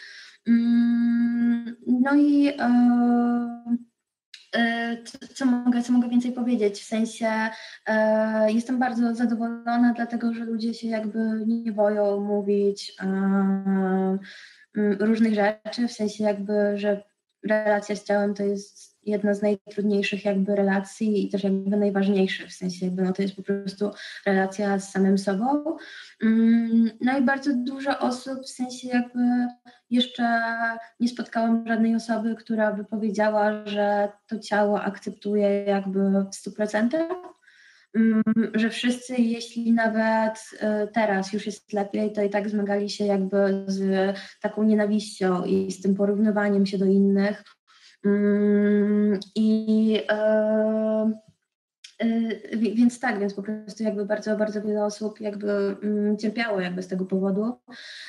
[0.46, 3.91] Mm, no i yy,
[4.56, 4.96] E,
[5.34, 6.80] co mogę, co mogę więcej powiedzieć?
[6.80, 7.48] W sensie
[7.86, 14.18] e, jestem bardzo zadowolona, dlatego że ludzie się jakby nie boją mówić e,
[15.00, 17.04] różnych rzeczy, w sensie jakby, że
[17.48, 22.52] relacja z ciałem to jest jedna z najtrudniejszych jakby relacji i też jakby najważniejszych, w
[22.52, 23.90] sensie jakby no to jest po prostu
[24.26, 25.76] relacja z samym sobą.
[26.22, 29.20] Mm, no i bardzo dużo osób, w sensie jakby
[29.90, 30.42] jeszcze
[31.00, 37.08] nie spotkałam żadnej osoby, która by powiedziała, że to ciało akceptuje jakby w 100%.
[37.94, 38.22] Mm,
[38.54, 40.58] że wszyscy, jeśli nawet y,
[40.92, 45.82] teraz już jest lepiej, to i tak zmagali się jakby z taką nienawiścią i z
[45.82, 47.44] tym porównywaniem się do innych.
[48.04, 51.22] Mm, I e,
[52.56, 56.88] więc tak, więc po prostu jakby bardzo, bardzo wiele osób jakby mm, cierpiało jakby z
[56.88, 57.58] tego powodu.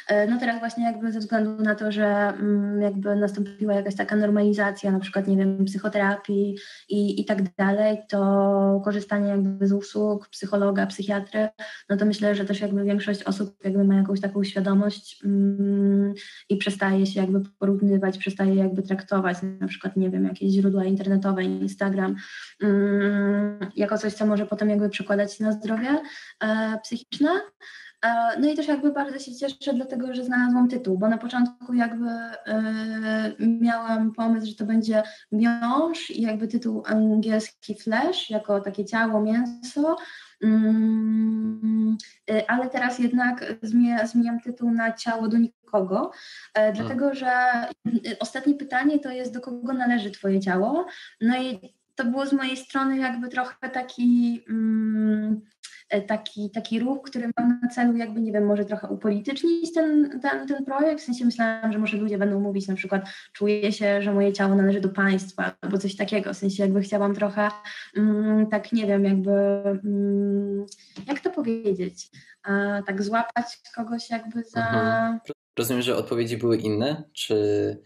[0.07, 4.15] E, no teraz właśnie jakby ze względu na to, że mm, jakby nastąpiła jakaś taka
[4.15, 6.57] normalizacja, na przykład, nie wiem, psychoterapii
[6.89, 11.49] i, i tak dalej, to korzystanie jakby z usług psychologa, psychiatry,
[11.89, 16.13] no to myślę, że też jakby większość osób jakby ma jakąś taką świadomość mm,
[16.49, 21.43] i przestaje się jakby porównywać, przestaje jakby traktować na przykład, nie wiem, jakieś źródła internetowe,
[21.43, 22.15] Instagram,
[23.83, 26.01] jako coś, co może potem jakby przekładać się na zdrowie
[26.43, 27.29] e, psychiczne.
[28.05, 31.73] E, no i też jakby bardzo się cieszę, dlatego że znalazłam tytuł, bo na początku
[31.73, 32.33] jakby e,
[33.39, 39.95] miałam pomysł, że to będzie miąższ i jakby tytuł angielski flesh, jako takie ciało, mięso,
[40.43, 41.97] mm,
[42.47, 43.55] ale teraz jednak
[44.03, 46.11] zmieniam tytuł na ciało do nikogo,
[46.73, 47.31] dlatego że
[48.19, 50.85] ostatnie pytanie to jest do kogo należy twoje ciało,
[51.21, 55.41] no i to było z mojej strony jakby trochę taki, mm,
[55.89, 60.19] e, taki, taki ruch, który mam na celu jakby, nie wiem, może trochę upolitycznić ten,
[60.21, 64.01] ten, ten projekt, w sensie myślałam, że może ludzie będą mówić na przykład czuję się,
[64.01, 67.49] że moje ciało należy do państwa albo coś takiego, w sensie jakby chciałam trochę
[67.97, 70.65] mm, tak, nie wiem, jakby mm,
[71.07, 72.09] jak to powiedzieć,
[72.85, 74.59] tak złapać kogoś jakby za...
[74.59, 75.19] Mhm.
[75.57, 77.77] Rozumiem, że odpowiedzi były inne, czy...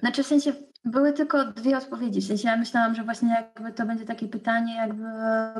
[0.00, 0.52] Znaczy w sensie
[0.84, 2.20] były tylko dwie odpowiedzi.
[2.20, 5.04] W sensie ja myślałam, że właśnie jakby to będzie takie pytanie, jakby,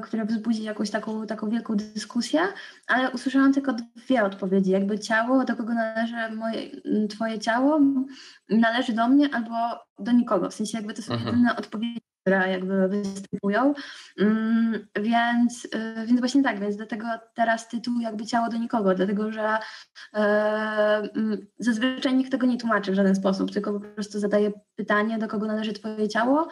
[0.03, 2.41] które wzbudzi jakąś taką, taką wielką dyskusję,
[2.87, 4.71] ale usłyszałam tylko dwie odpowiedzi.
[4.71, 6.71] Jakby ciało, do kogo należy moje,
[7.09, 7.81] twoje ciało,
[8.49, 9.57] należy do mnie albo
[9.99, 10.51] do nikogo.
[10.51, 11.31] W sensie jakby to są mhm.
[11.31, 13.75] jedyne odpowiedzi, które jakby występują.
[14.19, 19.33] Mm, więc, y, więc właśnie tak, więc dlatego teraz tytuł jakby ciało do nikogo, dlatego
[19.33, 19.59] że
[20.15, 21.09] e,
[21.59, 25.47] zazwyczaj nikt tego nie tłumaczy w żaden sposób, tylko po prostu zadaje pytanie, do kogo
[25.47, 26.49] należy twoje ciało,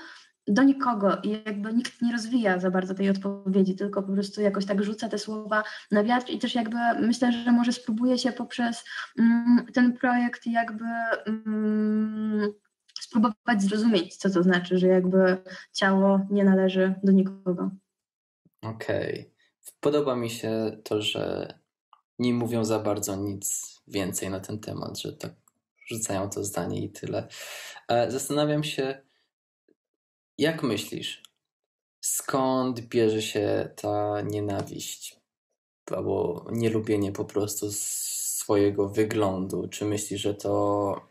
[0.48, 4.66] do nikogo i jakby nikt nie rozwija za bardzo tej odpowiedzi, tylko po prostu jakoś
[4.66, 8.84] tak rzuca te słowa na wiatr i też jakby myślę, że może spróbuje się poprzez
[9.18, 10.84] mm, ten projekt jakby
[13.18, 17.70] spróbować zrozumieć, co to znaczy, że jakby ciało nie należy do nikogo.
[18.62, 19.12] Okej.
[19.12, 19.30] Okay.
[19.80, 21.54] Podoba mi się to, że
[22.18, 25.32] nie mówią za bardzo nic więcej na ten temat, że tak
[25.86, 27.28] rzucają to zdanie i tyle.
[27.88, 29.02] E, zastanawiam się,
[30.38, 31.22] jak myślisz,
[32.00, 35.20] skąd bierze się ta nienawiść
[35.90, 39.68] albo nielubienie po prostu swojego wyglądu?
[39.68, 41.07] Czy myślisz, że to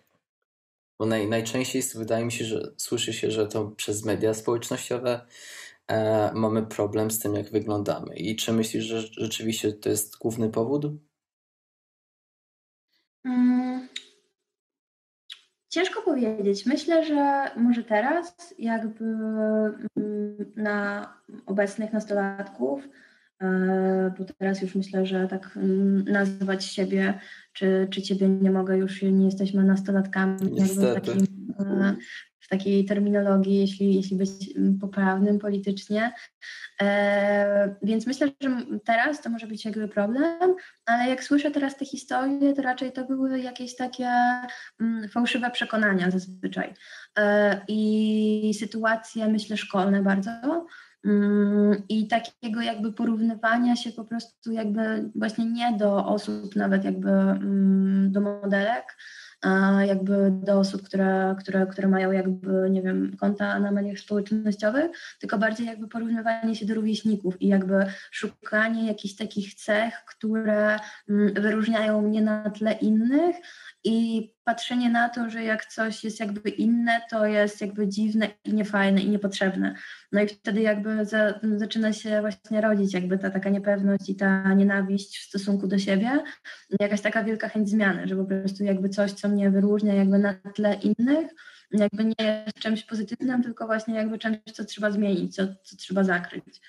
[1.00, 5.22] bo naj, najczęściej wydaje mi się, że słyszy się, że to przez media społecznościowe
[5.88, 8.16] e, mamy problem z tym, jak wyglądamy.
[8.16, 10.86] I czy myślisz, że rzeczywiście to jest główny powód?
[13.26, 13.88] Mm,
[15.70, 16.66] ciężko powiedzieć.
[16.66, 19.88] Myślę, że może teraz, jakby mm,
[20.56, 21.14] na
[21.46, 22.84] obecnych nastolatków,
[24.18, 27.20] bo teraz już myślę, że tak mm, nazwać siebie,
[27.54, 30.52] czy, czy ciebie nie mogę, już nie jesteśmy nastolatkami.
[30.52, 30.86] Niestety.
[30.86, 31.26] Jakby takim,
[31.60, 31.96] e,
[32.48, 34.30] w takiej terminologii, jeśli, jeśli być
[34.82, 36.14] poprawnym politycznie.
[36.82, 38.50] E, więc myślę, że
[38.86, 43.06] teraz to może być jakby problem, ale jak słyszę teraz te historie, to raczej to
[43.06, 44.10] były jakieś takie
[44.80, 46.74] mm, fałszywe przekonania zazwyczaj.
[47.18, 50.32] E, I sytuacje, myślę, szkolne bardzo.
[51.08, 57.10] Mm, I takiego jakby porównywania się po prostu jakby właśnie nie do osób, nawet jakby
[57.10, 58.98] mm, do modelek,
[59.88, 65.38] jakby do osób, które, które, które mają jakby, nie wiem, konta na mediach społecznościowych, tylko
[65.38, 70.80] bardziej jakby porównywanie się do rówieśników i jakby szukanie jakichś takich cech, które
[71.10, 73.36] mm, wyróżniają mnie na tle innych
[73.84, 78.54] i patrzenie na to, że jak coś jest jakby inne, to jest jakby dziwne i
[78.54, 79.76] niefajne i niepotrzebne.
[80.12, 84.54] No i wtedy jakby za, zaczyna się właśnie rodzić jakby ta taka niepewność i ta
[84.54, 86.24] nienawiść w stosunku do siebie,
[86.80, 90.34] jakaś taka wielka chęć zmiany, że po prostu jakby coś, co mnie wyróżnia jakby na
[90.34, 91.32] tle innych,
[91.72, 96.04] jakby nie jest czymś pozytywnym, tylko właśnie jakby czymś, co trzeba zmienić, co, co trzeba
[96.04, 96.62] zakryć.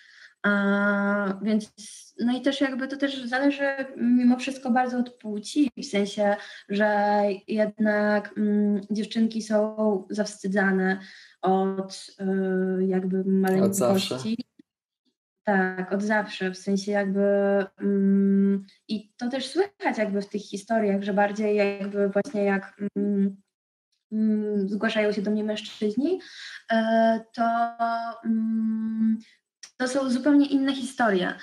[1.42, 1.72] Więc
[2.20, 3.64] no i też jakby to też zależy
[3.96, 6.36] mimo wszystko bardzo od płci, w sensie,
[6.68, 10.98] że jednak mm, dziewczynki są zawstydzane
[11.42, 12.06] od
[12.80, 14.44] y, jakby maleńkości.
[15.44, 17.20] Tak, od zawsze, w sensie jakby
[17.80, 23.36] mm, i to też słychać jakby w tych historiach, że bardziej jakby właśnie jak mm,
[24.12, 26.20] mm zgłaszają się do mnie mężczyźni,
[26.72, 26.76] y,
[27.32, 27.44] to
[28.24, 29.18] mm,
[29.78, 31.34] to są zupełnie inne historie.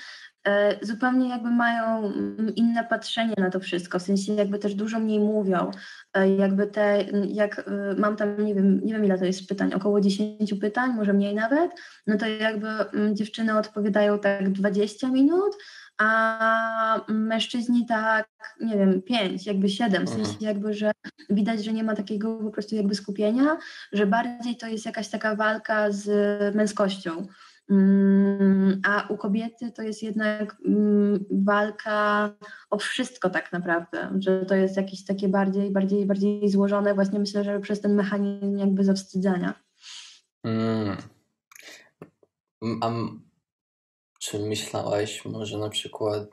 [0.46, 2.12] E, zupełnie jakby mają
[2.56, 5.70] inne patrzenie na to wszystko, w sensie jakby też dużo mniej mówią,
[6.14, 9.74] e, jakby te, jak e, mam tam, nie wiem, nie wiem ile to jest pytań,
[9.74, 11.70] około 10 pytań, może mniej nawet,
[12.06, 15.56] no to jakby mm, dziewczyny odpowiadają tak 20 minut,
[15.98, 18.28] a mężczyźni tak,
[18.60, 20.46] nie wiem, 5, jakby 7, w sensie mhm.
[20.46, 20.92] jakby, że
[21.30, 23.56] widać, że nie ma takiego po prostu jakby skupienia,
[23.92, 27.26] że bardziej to jest jakaś taka walka z męskością.
[27.70, 32.34] Mm, a u kobiety to jest jednak mm, walka
[32.70, 37.44] o wszystko tak naprawdę, że to jest jakieś takie bardziej, bardziej, bardziej złożone właśnie myślę,
[37.44, 39.54] że przez ten mechanizm jakby zawstydzania.
[40.44, 40.96] Mm.
[42.82, 42.90] A
[44.18, 46.28] czy myślałaś może na przykład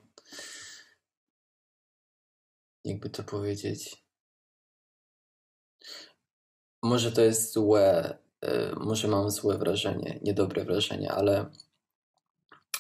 [2.84, 4.03] jakby to powiedzieć
[6.84, 8.17] może to jest złe
[8.78, 11.46] może mam złe wrażenie, niedobre wrażenie, ale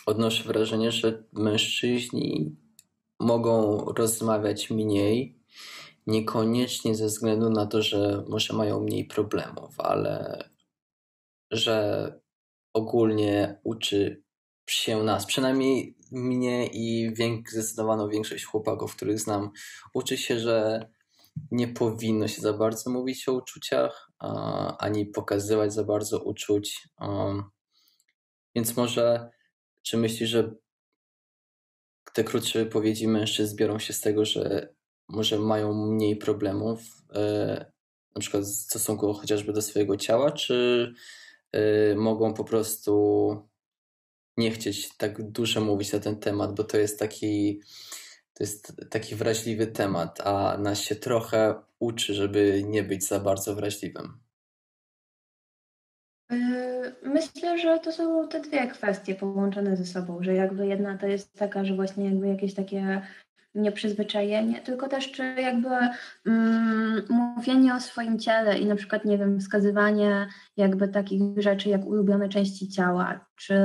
[0.05, 2.55] odnoszę wrażenie, że mężczyźni
[3.19, 5.39] mogą rozmawiać mniej,
[6.07, 10.43] niekoniecznie ze względu na to, że może mają mniej problemów, ale
[11.51, 12.19] że
[12.73, 14.23] ogólnie uczy
[14.69, 17.13] się nas, przynajmniej mnie i
[17.47, 19.51] zdecydowaną większość chłopaków, których znam,
[19.93, 20.87] uczy się, że
[21.51, 24.11] nie powinno się za bardzo mówić o uczuciach,
[24.79, 26.87] ani pokazywać za bardzo uczuć.
[28.55, 29.29] Więc może,
[29.81, 30.55] czy myślisz, że
[32.13, 34.73] te krótsze wypowiedzi mężczyzn biorą się z tego, że
[35.09, 36.81] może mają mniej problemów,
[37.15, 37.65] e,
[38.15, 40.93] na przykład w stosunku chociażby do swojego ciała, czy
[41.51, 43.35] e, mogą po prostu
[44.37, 47.61] nie chcieć tak dużo mówić na ten temat, bo to jest taki
[48.33, 53.55] to jest taki wrażliwy temat, a nas się trochę uczy, żeby nie być za bardzo
[53.55, 54.19] wrażliwym.
[56.31, 61.07] Yy, myślę, że to są te dwie kwestie połączone ze sobą, że jakby jedna to
[61.07, 63.01] jest taka, że właśnie jakby jakieś takie
[63.55, 65.69] nieprzyzwyczajenie, tylko też czy jakby
[66.25, 70.27] mm, mówienie o swoim ciele i na przykład, nie wiem, wskazywanie
[70.57, 73.55] jakby takich rzeczy jak ulubione części ciała, czy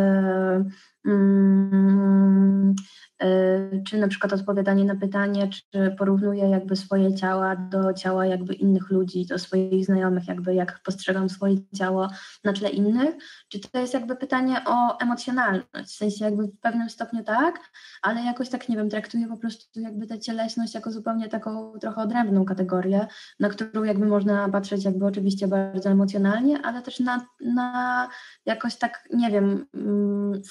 [3.87, 8.91] czy na przykład odpowiadanie na pytanie, czy porównuje jakby swoje ciała do ciała jakby innych
[8.91, 12.09] ludzi, do swoich znajomych, jakby jak postrzegam swoje ciało
[12.45, 13.15] na tle innych,
[13.49, 17.61] czy to jest jakby pytanie o emocjonalność, w sensie jakby w pewnym stopniu tak,
[18.03, 22.03] ale jakoś tak, nie wiem, traktuję po prostu jakby tę cieleśność jako zupełnie taką trochę
[22.03, 23.07] odrębną kategorię,
[23.41, 28.09] na którą jakby można patrzeć jakby oczywiście bardzo emocjonalnie, ale też na, na
[28.47, 30.45] jakoś tak, nie wiem, mm,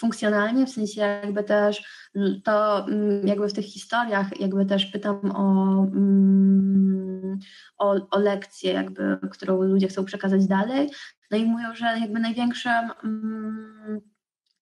[0.67, 1.83] w sensie jakby też
[2.43, 7.39] to mm, jakby w tych historiach jakby też pytam o, mm,
[7.77, 10.89] o, o lekcję jakby, którą ludzie chcą przekazać dalej.
[11.31, 12.91] No i mówią, że jakby największym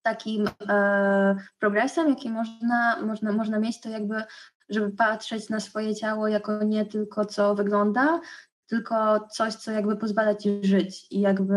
[0.01, 4.23] takim e, progresem, jaki można, można, można mieć, to jakby
[4.69, 8.21] żeby patrzeć na swoje ciało jako nie tylko co wygląda,
[8.67, 11.55] tylko coś, co jakby pozwala ci żyć i jakby,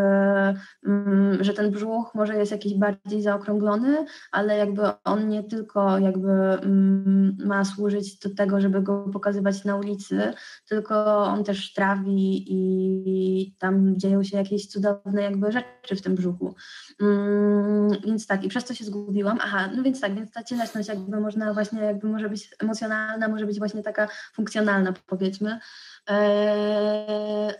[0.86, 6.30] mm, że ten brzuch może jest jakiś bardziej zaokrąglony, ale jakby on nie tylko jakby
[6.30, 10.32] mm, ma służyć do tego, żeby go pokazywać na ulicy,
[10.68, 16.54] tylko on też trawi i tam dzieją się jakieś cudowne jakby rzeczy w tym brzuchu.
[17.00, 19.38] Mm, więc tak, i przez to się zgubiłam.
[19.40, 23.46] Aha, no więc tak, więc ta cielesność jakby można właśnie, jakby może być emocjonalna, może
[23.46, 25.58] być właśnie taka funkcjonalna powiedzmy.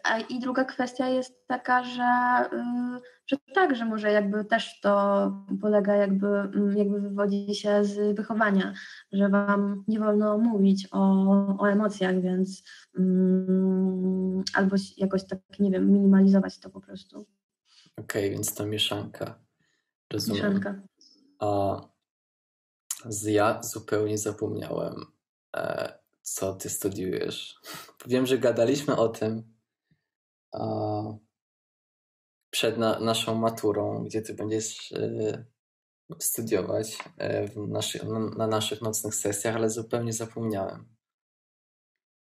[0.05, 5.33] A i druga kwestia jest taka, że, y, że tak, że może jakby też to
[5.61, 8.75] polega jakby, mm, jakby wywodzi się z wychowania,
[9.13, 11.01] że wam nie wolno mówić o,
[11.59, 12.63] o emocjach, więc
[12.99, 17.27] um, albo jakoś tak, nie wiem, minimalizować to po prostu.
[17.97, 19.39] Okej, okay, więc to mieszanka.
[20.13, 20.45] Rozumiem.
[20.45, 20.83] Mieszanka.
[21.39, 21.81] A
[23.05, 24.95] z ja zupełnie zapomniałem.
[25.57, 25.99] E,
[26.35, 27.61] co ty studiujesz.
[28.07, 29.59] Wiem, że gadaliśmy o tym
[32.51, 35.45] przed na, naszą maturą, gdzie ty będziesz e,
[36.19, 40.89] studiować e, naszy, na, na, naszych nocnych sesjach, ale zupełnie zapomniałem.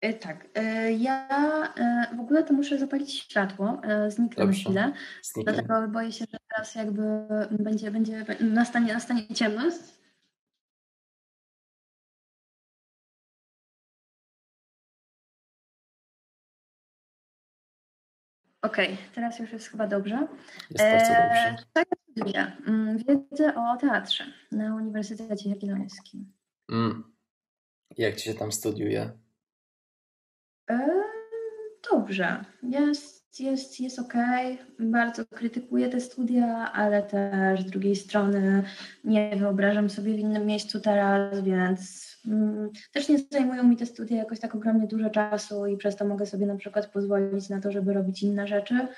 [0.01, 0.49] E, tak,
[0.99, 1.29] ja
[2.17, 4.59] w ogóle to muszę zapalić światło, zniknę Dobrze.
[4.59, 4.93] na chwilę,
[5.23, 5.53] Zniknę.
[5.53, 7.03] dlatego boję się, że teraz jakby
[7.51, 9.77] będzie, będzie nastanie, nastanie ciemność.
[18.67, 20.29] Okej, okay, teraz już jest chyba dobrze.
[20.71, 21.57] Jest bardzo dobrze.
[21.75, 22.53] Co ja studiuję?
[23.09, 26.33] Wiedzę o teatrze na Uniwersytecie Jagiellońskim.
[26.73, 27.15] Mm.
[27.97, 29.11] Jak ci się tam studiuje?
[30.71, 30.89] E,
[31.91, 32.45] dobrze.
[32.63, 34.15] Jest, jest, jest ok.
[34.79, 38.63] Bardzo krytykuję te studia, ale też z drugiej strony
[39.05, 44.17] nie wyobrażam sobie w innym miejscu teraz, więc Mm, też nie zajmują mi te studia
[44.17, 47.73] jakoś tak ogromnie dużo czasu i przez to mogę sobie na przykład pozwolić na to,
[47.73, 48.89] żeby robić inne rzeczy,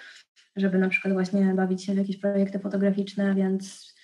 [0.57, 3.95] żeby na przykład właśnie bawić się w jakieś projekty fotograficzne, więc,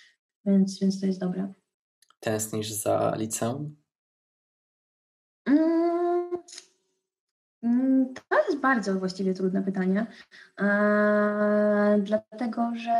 [0.44, 1.52] więc, więc to jest dobre.
[2.20, 3.76] Tęsknisz za liceum?
[5.46, 5.93] Mm,
[8.14, 10.06] to jest bardzo właściwie trudne pytanie,
[10.60, 12.92] e, dlatego że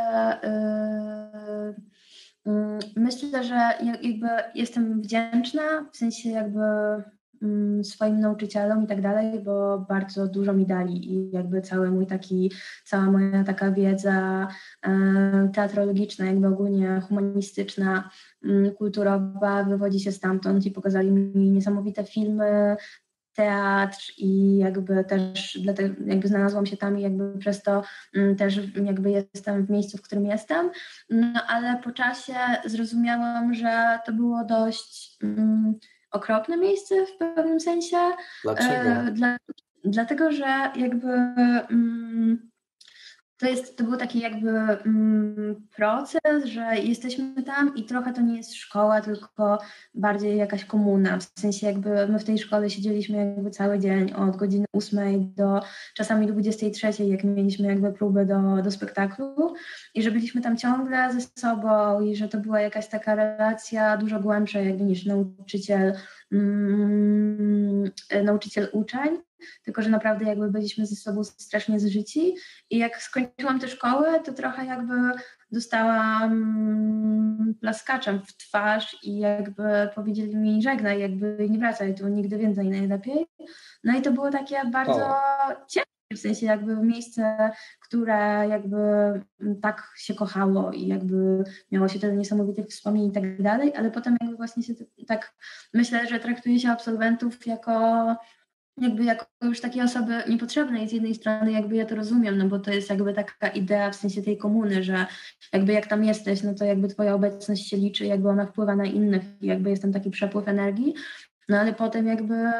[0.43, 1.73] e,
[2.45, 5.61] Mm, myślę, że jakby jestem wdzięczna,
[5.93, 6.61] w sensie jakby
[7.41, 12.07] mm, swoim nauczycielom i tak dalej, bo bardzo dużo mi dali i jakby cały mój
[12.07, 12.51] taki,
[12.85, 14.47] cała moja taka wiedza
[14.81, 18.09] e, teatrologiczna, jakby ogólnie humanistyczna,
[18.43, 22.75] mm, kulturowa wywodzi się stamtąd i pokazali mi niesamowite filmy,
[23.35, 27.83] teatr i jakby też dlatego jakby znalazłam się tam i jakby przez to
[28.15, 30.71] mm, też jakby jestem w miejscu, w którym jestem.
[31.09, 32.33] No ale po czasie
[32.65, 35.79] zrozumiałam, że to było dość um,
[36.11, 37.97] okropne miejsce w pewnym sensie.
[38.43, 38.89] Dlaczego?
[38.89, 39.37] E, dla,
[39.83, 41.07] dlatego, że jakby
[41.69, 42.51] um,
[43.37, 48.37] to, jest, to był taki jakby mm, proces, że jesteśmy tam i trochę to nie
[48.37, 49.59] jest szkoła, tylko
[49.93, 51.17] bardziej jakaś komuna.
[51.17, 55.61] W sensie jakby my w tej szkole siedzieliśmy jakby cały dzień od godziny 8 do
[55.93, 59.53] czasami 23, jak mieliśmy jakby próby do, do spektaklu
[59.93, 64.19] i że byliśmy tam ciągle ze sobą i że to była jakaś taka relacja dużo
[64.19, 65.93] głębsza jakby niż nauczyciel,
[66.31, 67.91] mm,
[68.23, 69.17] nauczyciel uczeń
[69.63, 72.35] tylko że naprawdę jakby byliśmy ze sobą strasznie zżyci
[72.69, 74.93] i jak skończyłam tę szkołę, to trochę jakby
[75.51, 76.35] dostałam
[77.61, 79.63] plaskaczem w twarz i jakby
[79.95, 83.25] powiedzieli mi żegnaj, jakby nie wracaj tu nigdy więcej najlepiej.
[83.83, 85.15] No i to było takie bardzo o.
[85.67, 88.77] ciężkie, w sensie jakby miejsce, które jakby
[89.61, 94.17] tak się kochało i jakby miało się tyle niesamowitych wspomnień i tak dalej, ale potem
[94.21, 94.73] jakby właśnie się
[95.07, 95.33] tak
[95.73, 98.15] myślę, że traktuje się absolwentów jako
[98.77, 102.47] jakby jako już takie osoby niepotrzebne i z jednej strony jakby ja to rozumiem, no
[102.47, 105.05] bo to jest jakby taka idea w sensie tej komuny, że
[105.53, 108.85] jakby jak tam jesteś, no to jakby twoja obecność się liczy, jakby ona wpływa na
[108.85, 110.93] innych i jakby jest tam taki przepływ energii,
[111.49, 112.51] no ale potem jakby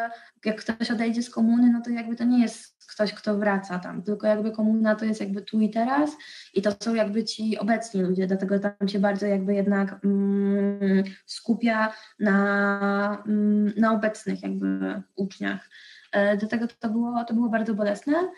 [0.46, 4.04] jak ktoś odejdzie z komuny, no to jakby to nie jest ktoś, kto wraca tam,
[4.04, 6.12] tylko jakby komuna to jest jakby tu i teraz
[6.54, 11.94] i to są jakby ci obecni ludzie, dlatego tam się bardzo jakby jednak mm, skupia
[12.20, 15.70] na, mm, na obecnych jakby uczniach.
[16.16, 18.32] E, do tego to było, to było bardzo bolesne.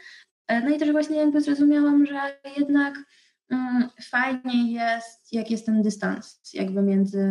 [0.47, 2.95] E, no i też właśnie jakby zrozumiałam, że jednak
[3.49, 7.28] mm, fajnie jest, jak jest ten dystans jakby między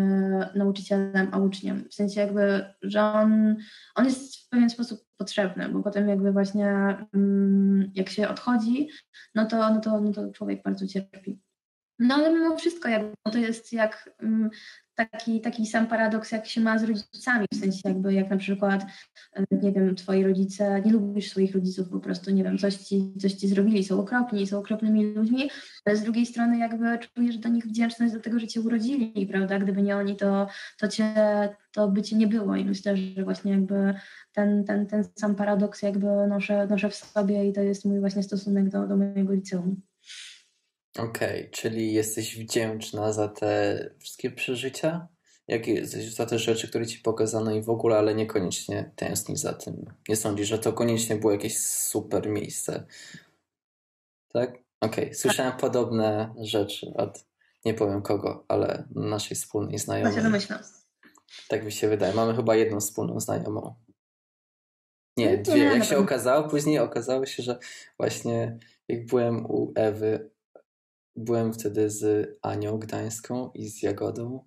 [0.54, 1.88] nauczycielem a uczniem.
[1.90, 3.56] W sensie jakby, że on,
[3.94, 8.88] on jest w pewien sposób potrzebny, bo potem jakby właśnie mm, jak się odchodzi,
[9.34, 11.40] no to, no to, no to człowiek bardzo cierpi.
[11.98, 14.50] No ale mimo wszystko jakby to jest jak mm,
[14.96, 18.86] taki, taki sam paradoks, jak się ma z rodzicami, w sensie jakby jak na przykład,
[19.62, 23.32] nie wiem, twoi rodzice, nie lubisz swoich rodziców, po prostu, nie wiem, coś ci, coś
[23.32, 25.50] ci zrobili, są okropni, są okropnymi ludźmi,
[25.84, 29.58] ale z drugiej strony jakby czujesz do nich wdzięczność do tego, że cię urodzili, prawda,
[29.58, 30.46] gdyby nie oni, to,
[30.78, 31.14] to cię,
[31.72, 33.94] to by cię nie było i myślę, że właśnie jakby
[34.32, 38.22] ten, ten, ten sam paradoks jakby noszę, noszę w sobie i to jest mój właśnie
[38.22, 39.82] stosunek do, do mojego liceum.
[40.98, 45.08] Okej, czyli jesteś wdzięczna za te wszystkie przeżycia?
[45.48, 49.52] Jak jesteś za te rzeczy, które ci pokazano i w ogóle, ale niekoniecznie tęsknisz za
[49.52, 49.94] tym.
[50.08, 52.86] Nie sądzisz, że to koniecznie było jakieś super miejsce.
[54.32, 54.50] Tak?
[54.80, 55.14] Okej, okay.
[55.14, 55.60] słyszałem tak.
[55.60, 57.24] podobne rzeczy od
[57.64, 60.12] nie powiem kogo, ale naszej wspólnej znajomej.
[60.12, 60.58] Ja się domyślam.
[61.48, 62.14] Tak mi się wydaje.
[62.14, 63.74] Mamy chyba jedną wspólną znajomą.
[65.16, 65.64] Nie, dwie.
[65.64, 67.58] Jak się okazało, później okazało się, że
[67.98, 70.30] właśnie jak byłem u Ewy
[71.16, 74.44] byłem wtedy z Anią Gdańską i z Jagodą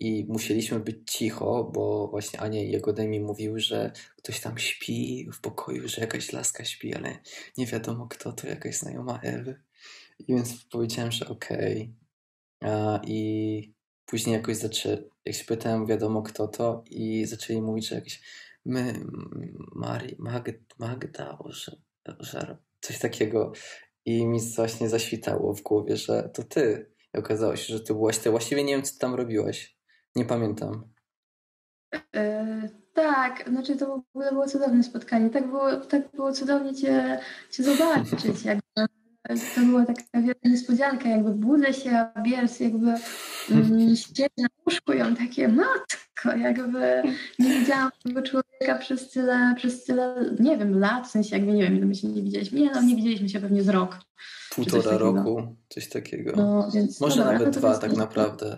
[0.00, 5.28] i musieliśmy być cicho, bo właśnie Ania i Jagoda mi mówiły, że ktoś tam śpi
[5.32, 7.18] w pokoju, że jakaś laska śpi, ale
[7.58, 9.60] nie wiadomo kto, to jakaś znajoma Ewy.
[10.18, 11.94] I więc powiedziałem, że okej.
[12.60, 13.00] Okay.
[13.06, 13.72] I
[14.06, 18.22] później jakoś zaczęli, jak się pytałem, wiadomo kto to i zaczęli mówić, że jakieś
[18.64, 18.94] my,
[19.74, 21.38] Mari, Magda, Magda,
[22.18, 23.52] Ożar, coś takiego.
[24.06, 26.92] I mi właśnie zaświtało w głowie, że to ty.
[27.14, 28.30] I okazało się, że ty byłaś ty.
[28.30, 29.78] Właściwie nie wiem, co tam robiłaś.
[30.16, 30.92] Nie pamiętam.
[31.92, 35.30] Yy, tak, znaczy to w ogóle było cudowne spotkanie.
[35.30, 38.44] Tak było, tak było cudownie cię, cię zobaczyć.
[38.44, 38.86] Jakby.
[39.54, 42.94] To była taka wielka niespodzianka, jakby budzę się, a Biers jakby
[43.96, 47.02] siedzi na łóżku i on takie, matko, jakby
[47.38, 51.62] nie widziałam tego człowieka przez tyle, przez tyle, nie wiem, lat, w sensie jakby nie
[51.62, 52.60] wiem, ile my się nie widzieliśmy.
[52.60, 53.98] Nie, no nie widzieliśmy się pewnie z rok.
[54.54, 56.32] Półtora roku, coś takiego.
[56.36, 58.56] No, więc, Może no, nawet dwa tak naprawdę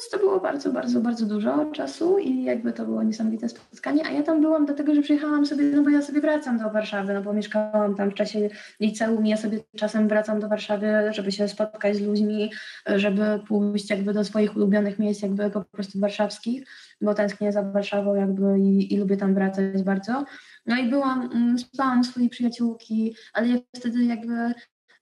[0.00, 4.06] więc to było bardzo, bardzo, bardzo dużo czasu i jakby to było niesamowite spotkanie.
[4.06, 7.14] A ja tam byłam dlatego, że przyjechałam sobie, no bo ja sobie wracam do Warszawy,
[7.14, 11.48] no bo mieszkałam tam w czasie liceum ja sobie czasem wracam do Warszawy, żeby się
[11.48, 12.50] spotkać z ludźmi,
[12.86, 16.66] żeby pójść jakby do swoich ulubionych miejsc, jakby po prostu warszawskich,
[17.00, 20.24] bo tęsknię za Warszawą jakby i, i lubię tam wracać bardzo.
[20.66, 24.52] No i byłam, mm, spałam swojej przyjaciółki, ale ja wtedy jakby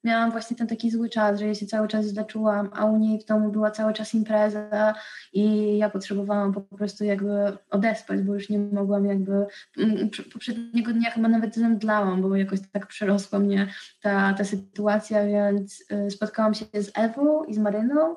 [0.04, 2.98] miałam właśnie ten taki zły czas, że ja się cały czas źle czułam, a u
[2.98, 4.94] niej w domu była cały czas impreza
[5.32, 9.46] i ja potrzebowałam po prostu jakby odespać, bo już nie mogłam jakby,
[9.78, 13.66] mm, poprzedniego dnia chyba nawet zemdlałam, bo jakoś tak przerosła mnie
[14.02, 18.16] ta, ta sytuacja, więc y, spotkałam się z Ewą i z Maryną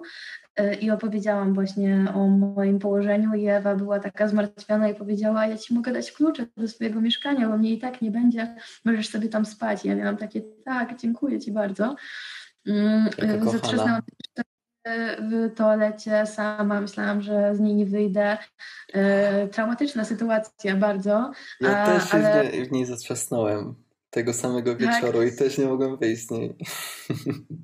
[0.82, 5.74] i opowiedziałam właśnie o moim położeniu i Ewa była taka zmartwiona i powiedziała, ja ci
[5.74, 9.46] mogę dać klucze do swojego mieszkania, bo mnie i tak nie będzie, możesz sobie tam
[9.46, 9.86] spać.
[9.86, 11.96] I ja miałam takie, tak, dziękuję ci bardzo.
[12.68, 14.02] Mm, e, zatrzasnęłam
[15.20, 18.38] w toalecie sama, myślałam, że z niej nie wyjdę.
[18.94, 21.32] E, traumatyczna sytuacja bardzo.
[21.62, 22.44] Ja też ale...
[22.66, 23.76] w niej zatrzasnąłem
[24.12, 24.82] tego samego tak.
[24.82, 25.34] wieczoru tak.
[25.34, 26.56] i też nie mogłem wyjść z niej.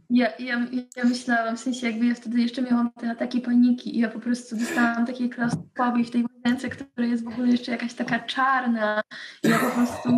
[0.10, 4.00] Ja, ja, ja myślałam, w sensie jakby ja wtedy jeszcze miałam te ataki paniki i
[4.00, 7.94] ja po prostu dostałam takiej klaustrofobii w tej łazience, która jest w ogóle jeszcze jakaś
[7.94, 9.02] taka czarna
[9.44, 10.10] i ja po prostu...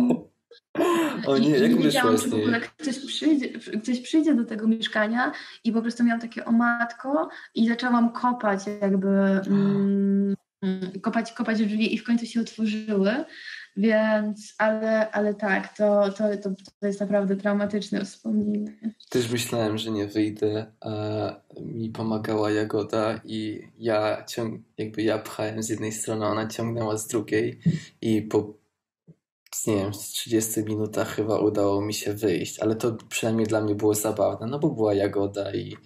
[1.26, 3.48] O nie, jak nie wiedziałam, czy w ogóle ktoś przyjdzie,
[3.82, 5.32] ktoś przyjdzie do tego mieszkania
[5.64, 9.08] i po prostu miałam takie o matko i zaczęłam kopać jakby...
[9.08, 10.36] Mm,
[11.02, 13.24] kopać, kopać drzwi i w końcu się otworzyły.
[13.76, 16.50] Więc, ale, ale tak, to, to, to,
[16.80, 18.72] to jest naprawdę traumatyczne wspomnienie.
[19.10, 20.90] Też myślałem, że nie wyjdę, a
[21.60, 27.06] mi pomagała Jagoda i ja ciąg, jakby ja pchałem z jednej strony, ona ciągnęła z
[27.06, 27.60] drugiej
[28.00, 28.60] i po
[29.66, 33.74] nie wiem, z 30 minutach chyba udało mi się wyjść, ale to przynajmniej dla mnie
[33.74, 35.76] było zabawne, no bo była Jagoda i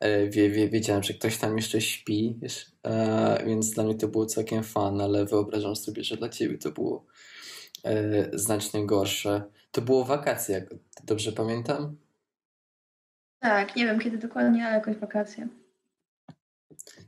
[0.00, 2.38] e, wie, wie, wiedziałem, że ktoś tam jeszcze śpi,
[2.84, 6.70] e, więc dla mnie to było całkiem fan, ale wyobrażam sobie, że dla ciebie to
[6.70, 7.06] było
[7.84, 9.42] e, znacznie gorsze.
[9.70, 10.74] To było wakacje, jak
[11.04, 11.96] dobrze pamiętam?
[13.40, 15.48] Tak, nie wiem kiedy dokładnie, ale jakoś wakacje.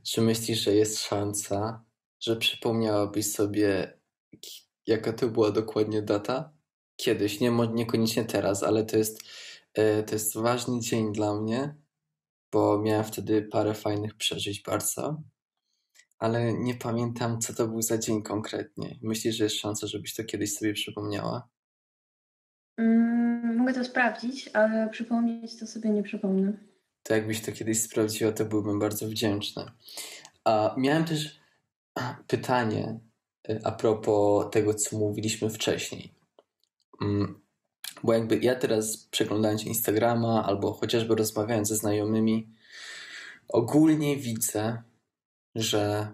[0.03, 1.83] Czy myślisz, że jest szansa,
[2.19, 3.97] że przypomniałabyś sobie,
[4.87, 6.53] jaka to była dokładnie data?
[6.95, 9.21] Kiedyś, nie, niekoniecznie teraz, ale to jest,
[9.73, 11.75] e, to jest ważny dzień dla mnie,
[12.51, 15.21] bo miałem wtedy parę fajnych przeżyć bardzo
[16.19, 18.99] ale nie pamiętam, co to był za dzień konkretnie.
[19.01, 21.47] Myślisz, że jest szansa, żebyś to kiedyś sobie przypomniała?
[22.77, 26.53] Mm, mogę to sprawdzić, ale przypomnieć to sobie nie przypomnę.
[27.03, 29.65] To jakbyś to kiedyś sprawdziła, to byłbym bardzo wdzięczny.
[30.43, 31.39] A miałem też
[32.27, 32.99] pytanie
[33.49, 36.13] y, a propos tego, co mówiliśmy wcześniej.
[37.01, 37.39] Mm,
[38.03, 42.49] Bo jakby ja teraz przeglądając Instagrama albo chociażby rozmawiając ze znajomymi,
[43.49, 44.83] ogólnie widzę,
[45.57, 46.13] że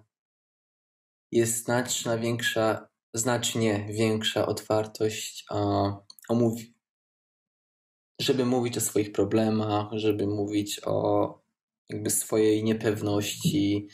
[1.31, 5.45] jest znaczna większa, znacznie większa otwartość
[8.19, 11.27] żeby mówić o swoich problemach, żeby mówić o
[11.89, 13.87] jakby swojej niepewności.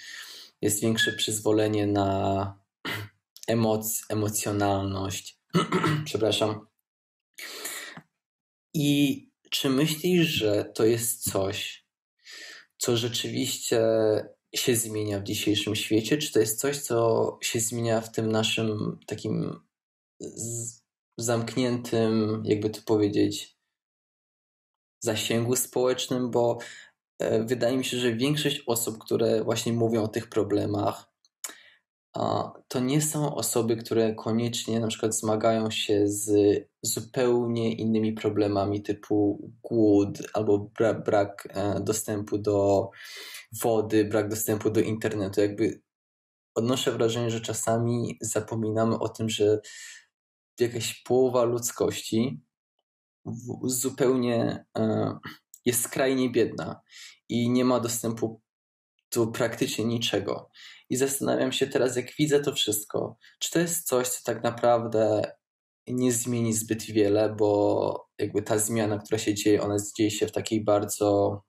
[0.61, 2.59] Jest większe przyzwolenie na
[3.47, 5.39] emoc, emocjonalność.
[6.05, 6.67] Przepraszam.
[8.73, 11.85] I czy myślisz, że to jest coś,
[12.77, 13.81] co rzeczywiście
[14.55, 16.17] się zmienia w dzisiejszym świecie?
[16.17, 19.59] Czy to jest coś, co się zmienia w tym naszym takim
[21.17, 23.57] zamkniętym, jakby to powiedzieć,
[25.03, 26.31] zasięgu społecznym?
[26.31, 26.57] Bo
[27.19, 31.08] e, wydaje mi się, że większość osób, które właśnie mówią o tych problemach,
[32.67, 36.31] to nie są osoby, które koniecznie na przykład zmagają się z
[36.81, 42.89] zupełnie innymi problemami typu głód albo brak, brak e, dostępu do
[43.61, 45.41] wody, brak dostępu do internetu.
[45.41, 45.81] Jakby
[46.55, 49.59] odnoszę wrażenie, że czasami zapominamy o tym, że
[50.59, 52.41] jakaś połowa ludzkości
[53.63, 55.13] zupełnie e,
[55.65, 56.81] jest skrajnie biedna
[57.29, 58.41] i nie ma dostępu
[59.15, 60.49] do praktycznie niczego.
[60.89, 65.21] I zastanawiam się teraz, jak widzę to wszystko, czy to jest coś, co tak naprawdę
[65.87, 70.31] nie zmieni zbyt wiele, bo jakby ta zmiana, która się dzieje, ona dzieje się w
[70.31, 71.41] takiej bardzo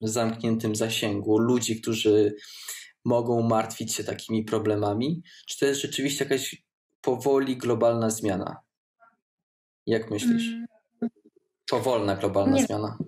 [0.00, 2.34] zamkniętym zasięgu ludzi, którzy
[3.04, 5.22] mogą martwić się takimi problemami?
[5.46, 6.62] Czy to jest rzeczywiście jakaś
[7.00, 8.56] powoli globalna zmiana?
[9.86, 10.48] Jak myślisz?
[10.48, 10.66] Mm.
[11.70, 12.66] Powolna globalna nie.
[12.66, 12.98] zmiana.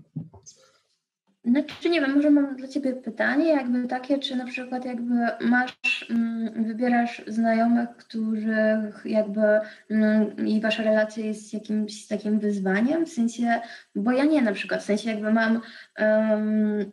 [1.44, 6.06] Znaczy nie wiem, może mam dla Ciebie pytanie, jakby takie, czy na przykład jakby masz,
[6.10, 9.42] mm, wybierasz znajomych, których jakby
[9.90, 13.60] mm, i Wasza relacja jest jakimś takim wyzwaniem, w sensie,
[13.94, 15.60] bo ja nie na przykład, w sensie jakby mam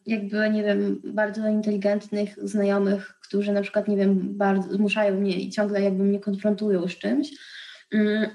[0.06, 5.50] jakby, nie wiem, bardzo inteligentnych znajomych, którzy na przykład, nie wiem, bardzo zmuszają mnie i
[5.50, 7.32] ciągle jakby mnie konfrontują z czymś,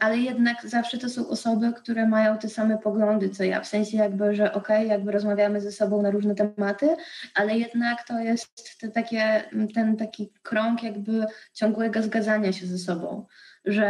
[0.00, 3.96] ale jednak zawsze to są osoby, które mają te same poglądy co ja, w sensie
[3.96, 6.96] jakby, że okej, okay, jakby rozmawiamy ze sobą na różne tematy,
[7.34, 9.44] ale jednak to jest te takie,
[9.74, 13.26] ten taki krąg jakby ciągłego zgadzania się ze sobą,
[13.64, 13.86] że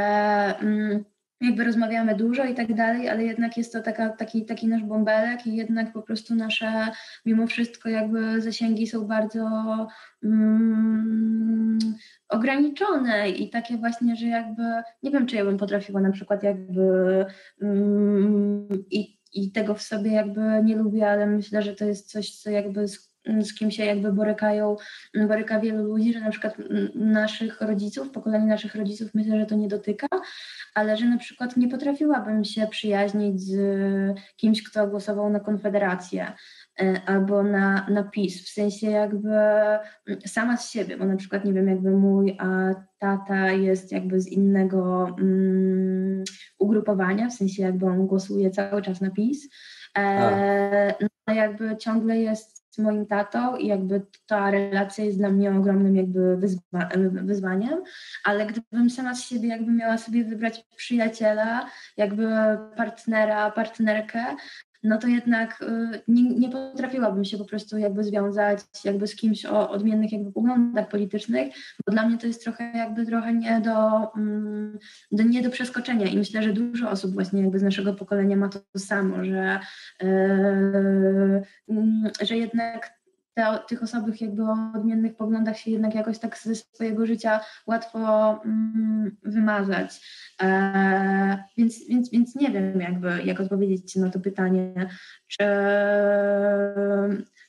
[0.61, 1.05] mm,
[1.41, 5.47] jakby rozmawiamy dużo i tak dalej, ale jednak jest to taka, taki, taki nasz bąbelek
[5.47, 6.89] i jednak po prostu nasze,
[7.27, 9.47] mimo wszystko jakby zasięgi są bardzo
[10.25, 11.79] mm,
[12.29, 14.63] ograniczone i takie właśnie, że jakby,
[15.03, 17.27] nie wiem, czy ja bym potrafiła na przykład jakby
[17.63, 22.37] mm, i, i tego w sobie jakby nie lubię, ale myślę, że to jest coś,
[22.37, 22.89] co jakby
[23.27, 24.77] z kim się jakby borykają,
[25.29, 26.55] boryka wielu ludzi, że na przykład
[26.95, 30.07] naszych rodziców, pokolenie naszych rodziców myślę, że to nie dotyka,
[30.75, 33.59] ale że na przykład nie potrafiłabym się przyjaźnić z
[34.37, 36.33] kimś, kto głosował na Konfederację
[36.81, 41.45] e, albo na, na PiS, w sensie jakby mm, sama z siebie, bo na przykład
[41.45, 46.25] nie wiem, jakby mój a tata jest jakby z innego um,
[46.59, 49.49] ugrupowania, w sensie jakby on głosuje cały czas na PiS,
[49.99, 50.95] e,
[51.27, 55.97] no jakby ciągle jest z moim tatą i jakby ta relacja jest dla mnie ogromnym
[55.97, 57.83] jakby wyzwa wyzwaniem,
[58.25, 61.67] ale gdybym sama z siebie jakby miała sobie wybrać przyjaciela,
[61.97, 62.29] jakby
[62.77, 64.37] partnera, partnerkę,
[64.83, 69.47] no to jednak y, nie, nie, potrafiłabym się po prostu jakby związać jakby z kimś
[69.47, 71.55] o odmiennych jakby poglądach politycznych,
[71.87, 74.79] bo dla mnie to jest trochę jakby trochę nie do, mm,
[75.13, 78.49] do, nie do przeskoczenia i myślę, że dużo osób właśnie jakby z naszego pokolenia ma
[78.49, 79.61] to samo, że,
[80.03, 81.43] yy,
[82.21, 83.00] że jednak
[83.35, 88.33] te, tych osobach jakby o odmiennych poglądach się jednak jakoś tak ze swojego życia łatwo
[88.45, 90.01] mm, wymazać.
[90.43, 94.89] E, więc, więc, więc nie wiem jakby, jak odpowiedzieć na to pytanie,
[95.29, 95.45] czy,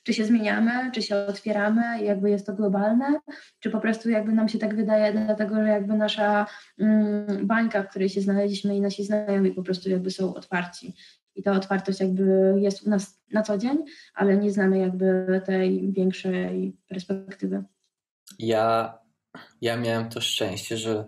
[0.02, 3.20] czy się zmieniamy, czy się otwieramy, jakby jest to globalne,
[3.60, 6.46] czy po prostu jakby nam się tak wydaje, dlatego że jakby nasza
[6.78, 10.94] mm, bańka, w której się znaleźliśmy i nasi znajomi po prostu jakby są otwarci
[11.34, 13.84] i ta otwartość jakby jest u nas na co dzień,
[14.14, 17.64] ale nie znamy jakby tej większej perspektywy.
[18.38, 18.98] Ja,
[19.60, 21.06] ja miałem to szczęście, że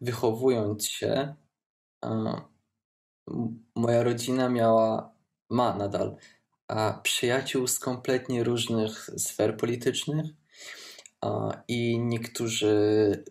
[0.00, 1.34] wychowując się,
[3.74, 5.12] moja rodzina miała,
[5.50, 6.16] ma nadal
[7.02, 10.26] przyjaciół z kompletnie różnych sfer politycznych
[11.68, 13.24] i niektórzy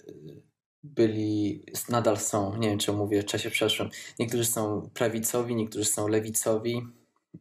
[0.83, 6.07] byli, nadal są, nie wiem czy mówię w czasie przeszłym, niektórzy są prawicowi, niektórzy są
[6.07, 6.81] lewicowi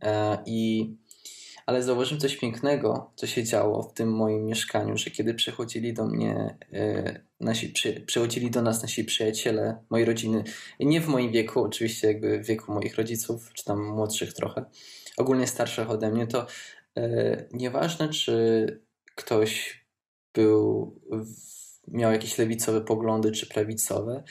[0.03, 0.91] e, i
[1.69, 6.07] ale zauważyłem coś pięknego, co się działo w tym moim mieszkaniu, że kiedy przychodzili do
[6.07, 10.45] mnie e, nasi, przy, przychodzili do nas nasi przyjaciele, mojej rodziny,
[10.81, 14.64] nie w moim wieku, oczywiście jakby w wieku moich rodziców, czy tam młodszych trochę,
[15.16, 16.47] ogólnie starszych ode mnie, to
[16.97, 18.66] e, nieważne, czy
[19.14, 19.85] ktoś
[20.35, 20.95] był,
[21.89, 24.23] miał jakieś lewicowe poglądy, czy prawicowe,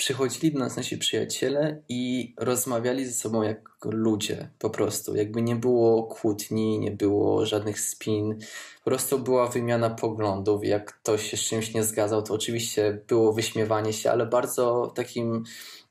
[0.00, 5.14] przychodzili do nas nasi przyjaciele i rozmawiali ze sobą jak ludzie, po prostu.
[5.14, 8.38] Jakby nie było kłótni, nie było żadnych spin,
[8.78, 10.64] po prostu była wymiana poglądów.
[10.64, 15.44] Jak ktoś się z czymś nie zgadzał, to oczywiście było wyśmiewanie się, ale bardzo takim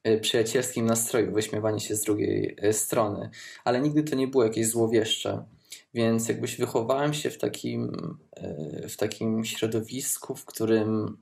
[0.04, 3.30] e, przyjacielskim nastroju, wyśmiewanie się z drugiej e, strony.
[3.64, 5.46] Ale nigdy to nie było jakieś złowieszcze.
[5.94, 7.92] Więc jakbyś wychowałem się w takim,
[8.32, 11.18] e, w takim środowisku, w którym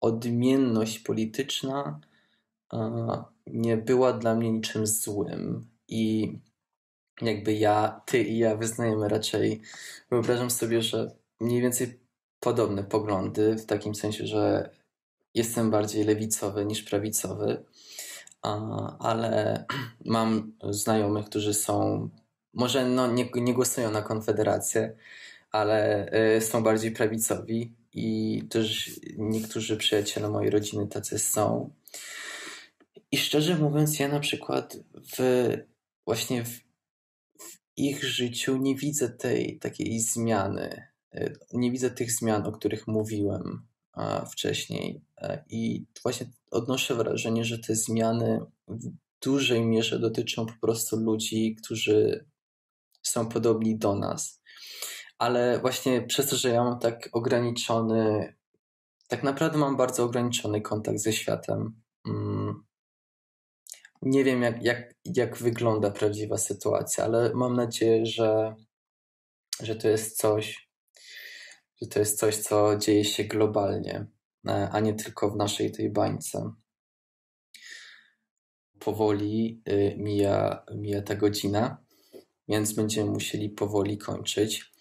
[0.00, 2.00] odmienność polityczna
[3.46, 6.32] nie była dla mnie niczym złym i
[7.20, 9.62] jakby ja, ty i ja wyznajemy raczej,
[10.10, 12.00] wyobrażam sobie, że mniej więcej
[12.40, 14.70] podobne poglądy, w takim sensie, że
[15.34, 17.64] jestem bardziej lewicowy niż prawicowy,
[18.98, 19.64] ale
[20.04, 22.08] mam znajomych, którzy są,
[22.54, 24.96] może no nie, nie głosują na Konfederację,
[25.52, 31.70] ale y, są bardziej prawicowi i też niektórzy przyjaciele mojej rodziny tacy są.
[33.12, 34.76] I szczerze mówiąc, ja na przykład
[35.16, 35.48] w
[36.06, 36.50] właśnie w,
[37.38, 40.86] w ich życiu nie widzę tej takiej zmiany.
[41.14, 43.66] E, nie widzę tych zmian, o których mówiłem
[44.32, 45.04] wcześniej.
[45.18, 48.90] E, I właśnie odnoszę wrażenie, że te zmiany w
[49.22, 52.26] dużej mierze dotyczą po prostu ludzi, którzy
[53.02, 54.42] są podobni do nas.
[55.18, 58.34] Ale właśnie przez to, że ja mam tak ograniczony,
[59.08, 61.82] tak naprawdę mam bardzo ograniczony kontakt ze światem.
[62.06, 62.64] Mm,
[64.02, 68.54] nie wiem, jak, jak, jak wygląda prawdziwa sytuacja, ale mam nadzieję, że,
[69.62, 70.68] że to jest coś,
[71.82, 74.06] że to jest coś, co dzieje się globalnie,
[74.48, 76.52] e, a nie tylko w naszej tej bańce.
[78.78, 81.84] Powoli y, mija, mija ta godzina,
[82.48, 84.72] więc będziemy musieli powoli kończyć.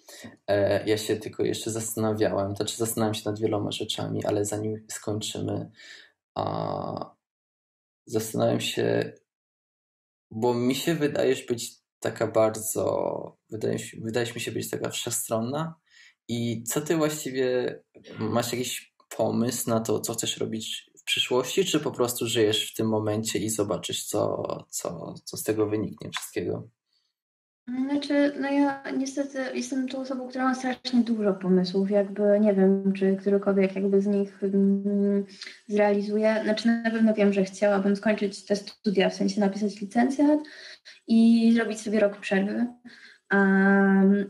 [0.48, 5.72] E, ja się tylko jeszcze zastanawiałem, znaczy zastanawiam się nad wieloma rzeczami, ale zanim skończymy,
[8.12, 9.14] zastanawiam się,
[10.32, 15.76] bo mi się wydajesz być taka bardzo, wydajesz, wydajesz mi się być taka wszechstronna
[16.28, 17.80] i co ty właściwie,
[18.20, 22.76] masz jakiś pomysł na to, co chcesz robić w przyszłości, czy po prostu żyjesz w
[22.76, 26.68] tym momencie i zobaczysz, co, co, co z tego wyniknie wszystkiego?
[27.68, 32.93] Znaczy, no ja niestety jestem tą osobą, która ma strasznie dużo pomysłów, jakby nie wiem,
[32.93, 35.26] czy którykolwiek jakby z nich mm,
[35.68, 36.41] zrealizuje.
[36.43, 40.39] Znaczy na pewno wiem, że chciałabym skończyć te studia, w sensie napisać licencjat
[41.07, 42.68] i zrobić sobie rok przerwy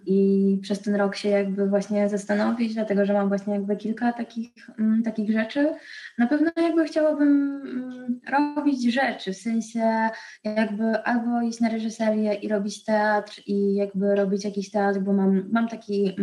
[0.06, 4.52] I przez ten rok się jakby właśnie zastanowić, dlatego że mam właśnie jakby kilka takich,
[4.80, 5.74] um, takich rzeczy.
[6.18, 8.20] Na pewno jakby chciałabym um,
[8.56, 10.10] robić rzeczy, w sensie
[10.44, 15.50] jakby albo iść na reżyserię i robić teatr i jakby robić jakiś teatr, bo mam,
[15.52, 16.16] mam taki,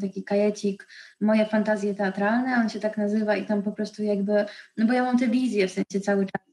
[0.00, 0.88] taki kajecik,
[1.20, 4.44] moje fantazje teatralne, on się tak nazywa i tam po prostu jakby,
[4.76, 6.47] no bo ja mam te wizje w sensie cały czas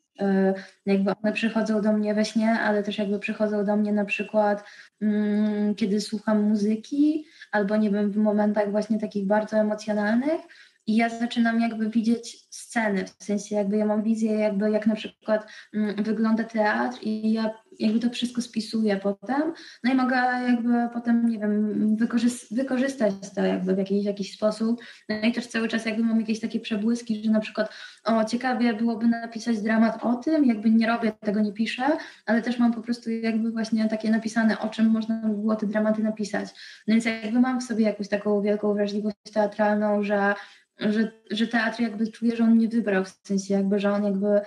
[0.86, 4.63] jakby one przychodzą do mnie we śnie, ale też jakby przychodzą do mnie na przykład,
[5.01, 10.41] mm, kiedy słucham muzyki, albo nie wiem, w momentach właśnie takich bardzo emocjonalnych.
[10.88, 14.95] I ja zaczynam jakby widzieć sceny, w sensie jakby ja mam wizję, jakby jak na
[14.95, 20.15] przykład mm, wygląda teatr i ja jakby to wszystko spisuję potem, no i mogę
[20.47, 24.81] jakby potem, nie wiem, wykorzy- wykorzystać to jakby w jakiś, jakiś sposób.
[25.09, 27.69] No i też cały czas jakby mam jakieś takie przebłyski, że na przykład
[28.03, 32.59] o, ciekawie byłoby napisać dramat o tym, jakby nie robię tego, nie piszę, ale też
[32.59, 36.49] mam po prostu jakby właśnie takie napisane, o czym można by było te dramaty napisać.
[36.88, 40.33] No więc jakby mam w sobie jakąś taką wielką wrażliwość teatralną, że
[40.80, 44.41] że, że teatr jakby czuję, że on mnie wybrał, w sensie jakby, że on jakby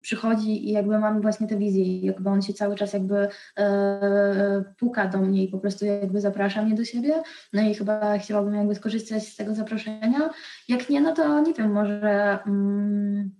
[0.00, 3.28] przychodzi i jakby mam właśnie tę wizję jakby on się cały czas jakby
[3.58, 7.22] e, puka do mnie i po prostu jakby zaprasza mnie do siebie,
[7.52, 10.30] no i chyba chciałabym jakby skorzystać z tego zaproszenia.
[10.68, 13.30] Jak nie, no to nie wiem, może, mm,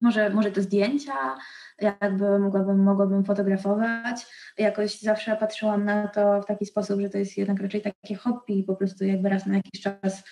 [0.00, 1.36] może, może te zdjęcia,
[1.80, 4.26] jakby mogłabym, mogłabym fotografować.
[4.58, 8.64] Jakoś zawsze patrzyłam na to w taki sposób, że to jest jednak raczej takie hobby
[8.66, 10.22] po prostu jakby raz na jakiś czas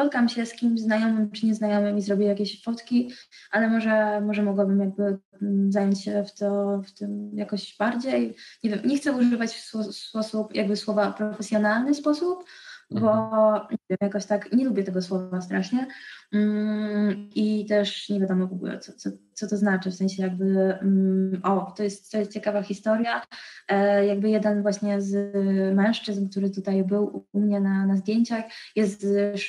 [0.00, 3.12] spotkam się z kimś znajomym czy nieznajomym i zrobię jakieś fotki,
[3.50, 8.36] ale może, może mogłabym jakby mm, zająć się w, to, w tym jakoś bardziej.
[8.64, 12.44] Nie wiem, nie chcę używać w sposób, jakby słowa profesjonalny sposób,
[12.90, 13.66] bo mhm.
[13.70, 15.86] nie wiem, jakoś tak nie lubię tego słowa strasznie.
[16.32, 19.10] Mm, I też nie wiadomo w ogóle, co, co,
[19.40, 23.22] co to znaczy, w sensie jakby, um, o, to jest, to jest ciekawa historia,
[23.68, 25.34] e, jakby jeden właśnie z
[25.74, 28.44] mężczyzn, który tutaj był u mnie na, na zdjęciach,
[28.76, 29.06] jest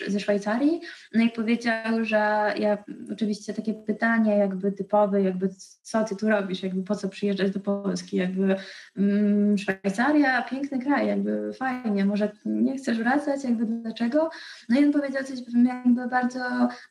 [0.08, 0.82] ze Szwajcarii,
[1.14, 5.50] no i powiedział, że ja, oczywiście takie pytanie jakby typowe, jakby
[5.82, 8.56] co ty tu robisz, jakby po co przyjeżdżać do Polski, jakby
[8.98, 14.30] um, Szwajcaria, piękny kraj, jakby fajnie, może nie chcesz wracać, jakby dlaczego?
[14.70, 16.40] No i on powiedział coś jakby bardzo,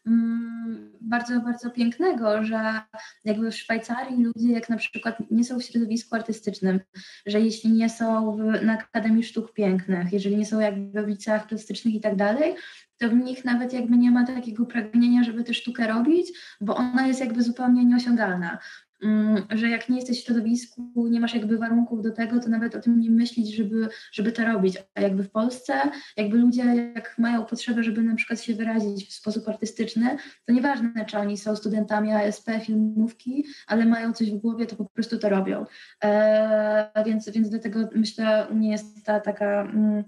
[0.07, 2.81] um, bardzo, bardzo pięknego, że
[3.25, 6.81] jakby w Szwajcarii ludzie jak na przykład nie są w środowisku artystycznym,
[7.27, 11.47] że jeśli nie są w, na Akademii Sztuk Pięknych, jeżeli nie są jakby w liceach
[11.47, 12.55] plastycznych i tak dalej,
[12.99, 17.07] to w nich nawet jakby nie ma takiego pragnienia, żeby tę sztukę robić, bo ona
[17.07, 18.59] jest jakby zupełnie nieosiągalna.
[19.03, 22.75] Mm, że jak nie jesteś w środowisku, nie masz jakby warunków do tego, to nawet
[22.75, 24.77] o tym nie myślić, żeby, żeby to robić.
[24.95, 25.75] A jakby w Polsce,
[26.17, 31.05] jakby ludzie jak mają potrzebę, żeby na przykład się wyrazić w sposób artystyczny, to nieważne,
[31.07, 35.29] czy oni są studentami ASP, filmówki, ale mają coś w głowie, to po prostu to
[35.29, 35.67] robią.
[36.05, 39.63] E, więc, więc dlatego myślę, u mnie jest ta taka...
[39.63, 40.05] Mm,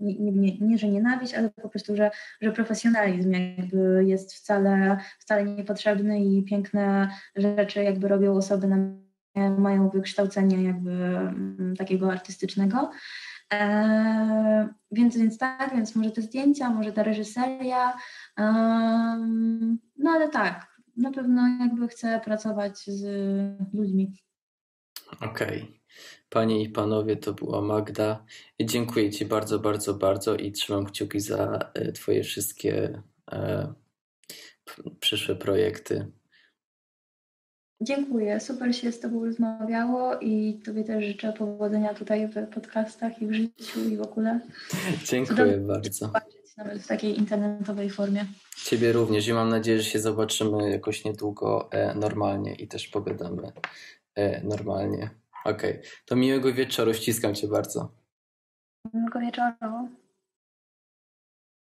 [0.00, 2.10] nie, nie, nie, że nienawiść, ale po prostu, że,
[2.40, 8.76] że profesjonalizm jakby jest wcale, wcale niepotrzebny i piękne rzeczy jakby robią osoby na
[9.58, 12.90] mają wykształcenie jakby mm, takiego artystycznego.
[13.52, 17.96] E, więc, więc tak, więc może te zdjęcia, może ta reżyseria,
[18.38, 23.04] um, no ale tak, na pewno jakby chcę pracować z
[23.74, 24.12] ludźmi.
[25.20, 25.62] Okej.
[25.62, 25.81] Okay.
[26.30, 28.24] Panie i panowie, to była Magda.
[28.60, 33.72] Dziękuję Ci bardzo, bardzo, bardzo i trzymam kciuki za e, Twoje wszystkie e,
[35.00, 36.12] przyszłe projekty.
[37.82, 43.26] Dziękuję, super się z Tobą rozmawiało i Tobie też życzę powodzenia tutaj w podcastach i
[43.26, 44.40] w życiu i w ogóle.
[45.04, 46.10] Dziękuję bardzo.
[46.58, 48.26] Nawet w takiej internetowej formie.
[48.64, 53.52] Ciebie również i mam nadzieję, że się zobaczymy jakoś niedługo e, normalnie i też pogadamy
[54.14, 55.10] e, normalnie.
[55.44, 55.82] Okej, okay.
[56.04, 57.94] to miłego wieczoru, ściskam Cię bardzo.
[58.94, 60.01] Miłego wieczoru.